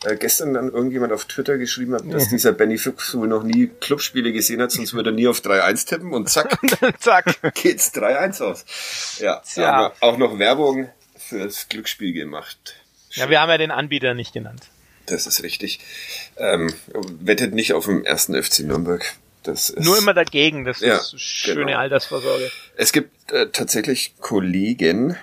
[0.03, 3.68] äh, gestern dann irgendjemand auf Twitter geschrieben hat, dass dieser Benny Fuchs wohl noch nie
[3.80, 6.58] Clubspiele gesehen hat, sonst würde er nie auf 3-1 tippen und zack,
[6.99, 7.38] Zack.
[7.56, 8.66] geht's 3-1 aus.
[9.20, 9.93] Ja, Tja.
[10.01, 12.76] auch noch Werbung fürs Glücksspiel gemacht.
[13.12, 14.64] Ja, wir haben ja den Anbieter nicht genannt.
[15.06, 15.80] Das ist richtig.
[16.38, 16.74] Ähm,
[17.20, 19.03] wettet nicht auf dem ersten FC Nürnberg.
[19.43, 21.78] Das ist, Nur immer dagegen, das Ja, ist schöne genau.
[21.78, 22.51] Altersvorsorge.
[22.76, 25.16] Es gibt äh, tatsächlich Kollegen,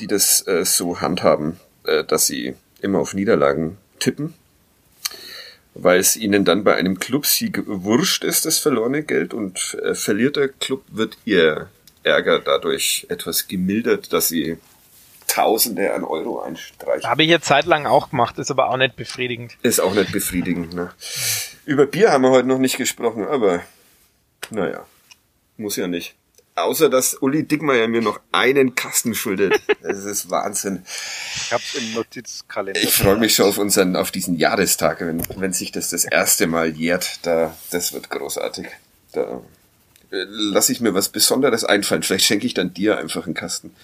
[0.00, 4.34] die das äh, so handhaben, äh, dass sie immer auf Niederlagen tippen,
[5.74, 10.34] weil es ihnen dann bei einem Clubsieg wurscht ist, das verlorene Geld und äh, verliert
[10.36, 11.68] der Club, wird ihr
[12.02, 14.58] Ärger dadurch etwas gemildert, dass sie
[15.34, 17.10] Tausende an Euro einstreichen.
[17.10, 19.56] Habe ich jetzt zeitlang auch gemacht, ist aber auch nicht befriedigend.
[19.62, 20.74] Ist auch nicht befriedigend.
[20.74, 20.92] Ne?
[21.64, 23.62] Über Bier haben wir heute noch nicht gesprochen, aber
[24.50, 24.86] naja,
[25.56, 26.14] muss ja nicht.
[26.54, 29.60] Außer dass Uli Dickmeier mir noch einen Kasten schuldet.
[29.82, 30.84] Das ist Wahnsinn.
[31.34, 32.80] Ich habe es im Notizkalender.
[32.80, 36.46] Ich freue mich schon auf unseren, auf diesen Jahrestag, wenn, wenn sich das das erste
[36.46, 37.18] Mal jährt.
[37.22, 38.68] Da, das wird großartig.
[39.12, 39.42] Da
[40.12, 42.04] äh, lasse ich mir was Besonderes einfallen.
[42.04, 43.74] Vielleicht schenke ich dann dir einfach einen Kasten.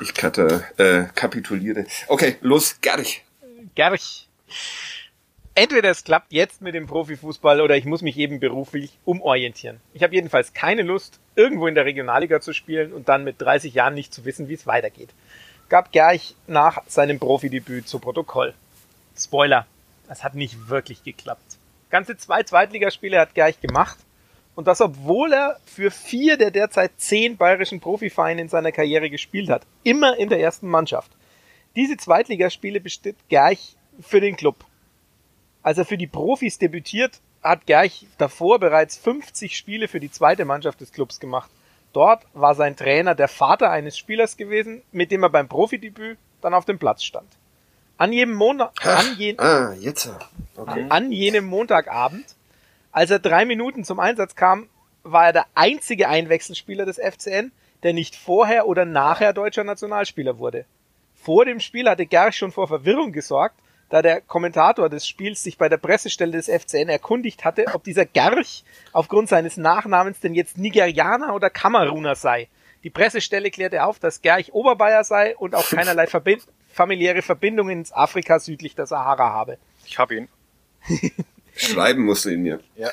[0.00, 1.86] Ich kata, äh, kapituliere.
[2.06, 3.24] Okay, los, Gerch.
[3.74, 4.28] Gerch.
[5.54, 9.80] entweder es klappt jetzt mit dem Profifußball oder ich muss mich eben beruflich umorientieren.
[9.92, 13.74] Ich habe jedenfalls keine Lust, irgendwo in der Regionalliga zu spielen und dann mit 30
[13.74, 15.10] Jahren nicht zu wissen, wie es weitergeht.
[15.68, 18.54] Gab Gerch nach seinem Profidebüt zu Protokoll.
[19.16, 19.66] Spoiler,
[20.06, 21.58] das hat nicht wirklich geklappt.
[21.90, 23.98] Ganze zwei Zweitligaspiele hat Gerch gemacht
[24.58, 29.50] und das obwohl er für vier der derzeit zehn bayerischen Profivereine in seiner Karriere gespielt
[29.50, 29.64] hat.
[29.84, 31.12] Immer in der ersten Mannschaft.
[31.76, 34.56] Diese Zweitligaspiele besteht Gerch für den Club.
[35.62, 40.44] Als er für die Profis debütiert, hat Gerch davor bereits 50 Spiele für die zweite
[40.44, 41.50] Mannschaft des Clubs gemacht.
[41.92, 46.52] Dort war sein Trainer der Vater eines Spielers gewesen, mit dem er beim Profidebüt dann
[46.52, 47.28] auf dem Platz stand.
[47.96, 49.72] An jedem Monat, an, je, Ah.
[50.56, 50.86] Okay.
[50.88, 52.34] an jenem Montagabend,
[52.98, 54.68] als er drei Minuten zum Einsatz kam,
[55.04, 57.52] war er der einzige Einwechselspieler des FCN,
[57.84, 60.64] der nicht vorher oder nachher deutscher Nationalspieler wurde.
[61.14, 63.54] Vor dem Spiel hatte Gerch schon vor Verwirrung gesorgt,
[63.88, 68.04] da der Kommentator des Spiels sich bei der Pressestelle des FCN erkundigt hatte, ob dieser
[68.04, 72.48] Gerch aufgrund seines Nachnamens denn jetzt Nigerianer oder Kameruner sei.
[72.82, 77.92] Die Pressestelle klärte auf, dass Gerch Oberbayer sei und auch keinerlei Verbind familiäre Verbindungen ins
[77.92, 79.58] Afrika südlich der Sahara habe.
[79.86, 80.28] Ich habe ihn.
[81.58, 82.60] Schreiben musst du ihn mir.
[82.76, 82.90] Ja.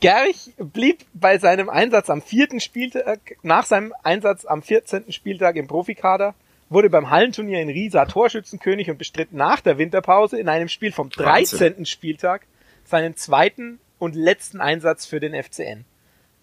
[0.00, 5.12] Gerch blieb bei seinem Einsatz am vierten Spieltag, nach seinem Einsatz am 14.
[5.12, 6.34] Spieltag im Profikader,
[6.68, 11.08] wurde beim Hallenturnier in Riesa Torschützenkönig und bestritt nach der Winterpause in einem Spiel vom
[11.08, 11.86] 13.
[11.86, 12.42] Spieltag
[12.84, 15.84] seinen zweiten und letzten Einsatz für den FCN.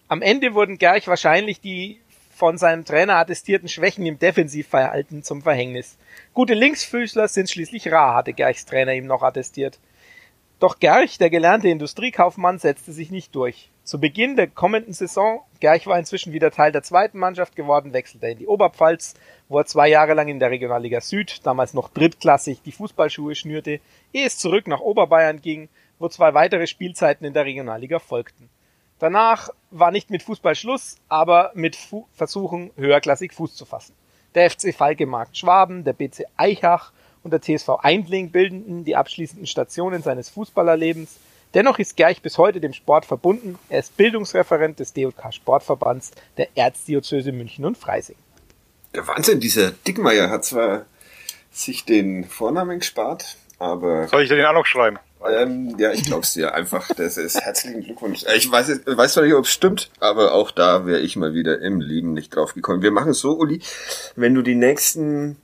[0.08, 2.00] Am Ende wurden Gerch wahrscheinlich die
[2.34, 5.96] von seinem Trainer attestierten Schwächen im Defensivverhalten zum Verhängnis.
[6.34, 9.78] Gute Linksfüßler sind schließlich rar, hatte Gerchs Trainer ihm noch attestiert.
[10.62, 13.72] Doch Gerch, der gelernte Industriekaufmann, setzte sich nicht durch.
[13.82, 18.28] Zu Beginn der kommenden Saison, Gerch war inzwischen wieder Teil der zweiten Mannschaft geworden, wechselte
[18.28, 19.14] in die Oberpfalz,
[19.48, 23.80] wo er zwei Jahre lang in der Regionalliga Süd, damals noch drittklassig, die Fußballschuhe schnürte,
[24.12, 28.48] ehe es zurück nach Oberbayern ging, wo zwei weitere Spielzeiten in der Regionalliga folgten.
[29.00, 33.96] Danach war nicht mit Fußball Schluss, aber mit Fu Versuchen, höherklassig Fuß zu fassen.
[34.36, 36.92] Der FC Falke Markt Schwaben, der BC Eichach
[37.24, 41.16] und der TSV Eindling bildeten die abschließenden Stationen seines Fußballerlebens.
[41.54, 43.58] Dennoch ist Gerch bis heute dem Sport verbunden.
[43.68, 48.16] Er ist Bildungsreferent des DJK Sportverbands der Erzdiözese München und Freising.
[48.94, 50.86] Der Wahnsinn, dieser Dickmeier hat zwar
[51.50, 54.98] sich den Vornamen gespart, aber Soll ich dir den auch noch schreiben?
[55.30, 56.88] ähm, ja, ich glaub's dir einfach.
[56.96, 58.24] Das ist herzlichen Glückwunsch.
[58.24, 61.14] Äh, Ich weiß, jetzt- weiß zwar nicht, ob es stimmt, aber auch da wäre ich
[61.16, 62.82] mal wieder im Leben nicht drauf gekommen.
[62.82, 63.60] Wir machen es so, Uli,
[64.16, 65.36] wenn du die nächsten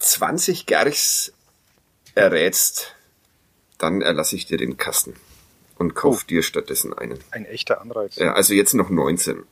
[0.00, 1.32] 20 Gerchs
[2.14, 2.94] errätst,
[3.78, 5.14] dann erlasse ich dir den Kasten
[5.76, 7.18] und kauf dir stattdessen einen.
[7.30, 8.16] Ein echter Anreiz.
[8.16, 9.44] Ja, also jetzt noch 19.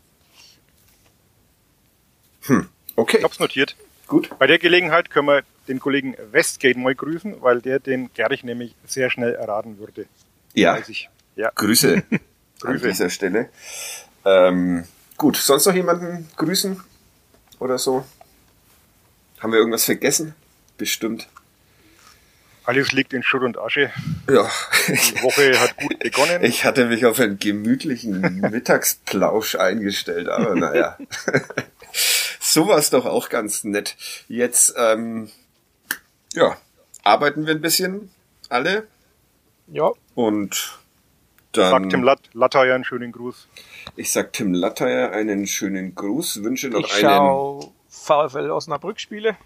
[2.43, 3.77] Hm, okay, Ich hab's notiert.
[4.07, 4.31] gut.
[4.39, 8.75] Bei der Gelegenheit können wir den Kollegen Westgate mal grüßen, weil der den Gerich nämlich
[8.87, 10.07] sehr schnell erraten würde.
[10.55, 10.79] Ja.
[11.37, 11.51] Ja.
[11.55, 12.21] Grüße an
[12.61, 12.89] Grüße.
[12.89, 13.51] dieser Stelle.
[14.25, 14.85] Ähm,
[15.17, 16.83] gut, sonst noch jemanden grüßen
[17.61, 18.05] oder so?
[19.41, 20.35] Haben wir irgendwas vergessen?
[20.77, 21.29] Bestimmt.
[22.65, 23.91] Alles liegt in Schutt und Asche.
[24.29, 24.51] Ja,
[24.89, 26.45] Die Woche hat gut begonnen.
[26.45, 30.99] ich hatte mich auf einen gemütlichen Mittagsplausch eingestellt, aber naja.
[32.41, 33.97] so war es doch auch ganz nett.
[34.29, 35.31] Jetzt, ähm,
[36.35, 36.59] ja,
[37.05, 38.11] arbeiten wir ein bisschen
[38.51, 38.87] alle
[39.69, 40.79] Ja, und
[41.53, 41.71] dann...
[41.71, 43.49] Sagt Tim Lat Latteier einen schönen Gruß.
[43.97, 47.73] Ich sag Tim Latteier einen schönen Gruß, wünsche noch ich einen
[48.03, 49.37] VfL Osnabrück Spiele.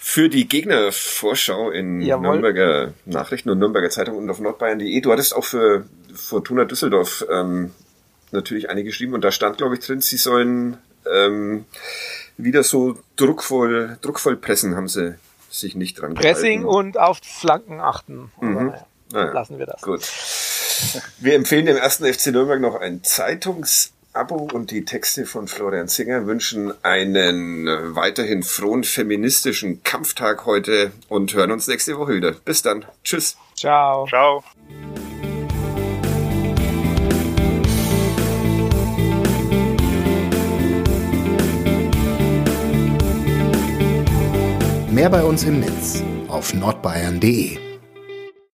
[0.00, 2.22] für die Gegnervorschau in Jawohl.
[2.22, 5.00] Nürnberger Nachrichten und Nürnberger Zeitung und auf nordbayern.de.
[5.00, 7.72] Du hattest auch für Fortuna Düsseldorf ähm,
[8.30, 10.78] natürlich eine geschrieben und da stand, glaube ich, drin, sie sollen
[11.10, 11.64] ähm,
[12.36, 15.14] wieder so druckvoll, druckvoll pressen, haben sie
[15.50, 16.64] sich nicht dran Pressing gehalten.
[16.86, 18.30] und auf Flanken achten.
[18.40, 18.54] Mhm.
[18.66, 19.80] naja, Naja, lassen wir das.
[19.82, 20.02] Gut.
[21.18, 23.02] Wir empfehlen dem ersten FC Nürnberg noch ein
[24.16, 30.92] Zeitungsabo und die Texte von Florian Singer wünschen einen äh, weiterhin frohen feministischen Kampftag heute
[31.08, 32.32] und hören uns nächste Woche wieder.
[32.32, 32.84] Bis dann.
[33.04, 33.36] Tschüss.
[33.54, 34.06] Ciao.
[34.06, 34.42] Ciao.
[44.90, 47.65] Mehr bei uns im Netz auf nordbayern.de.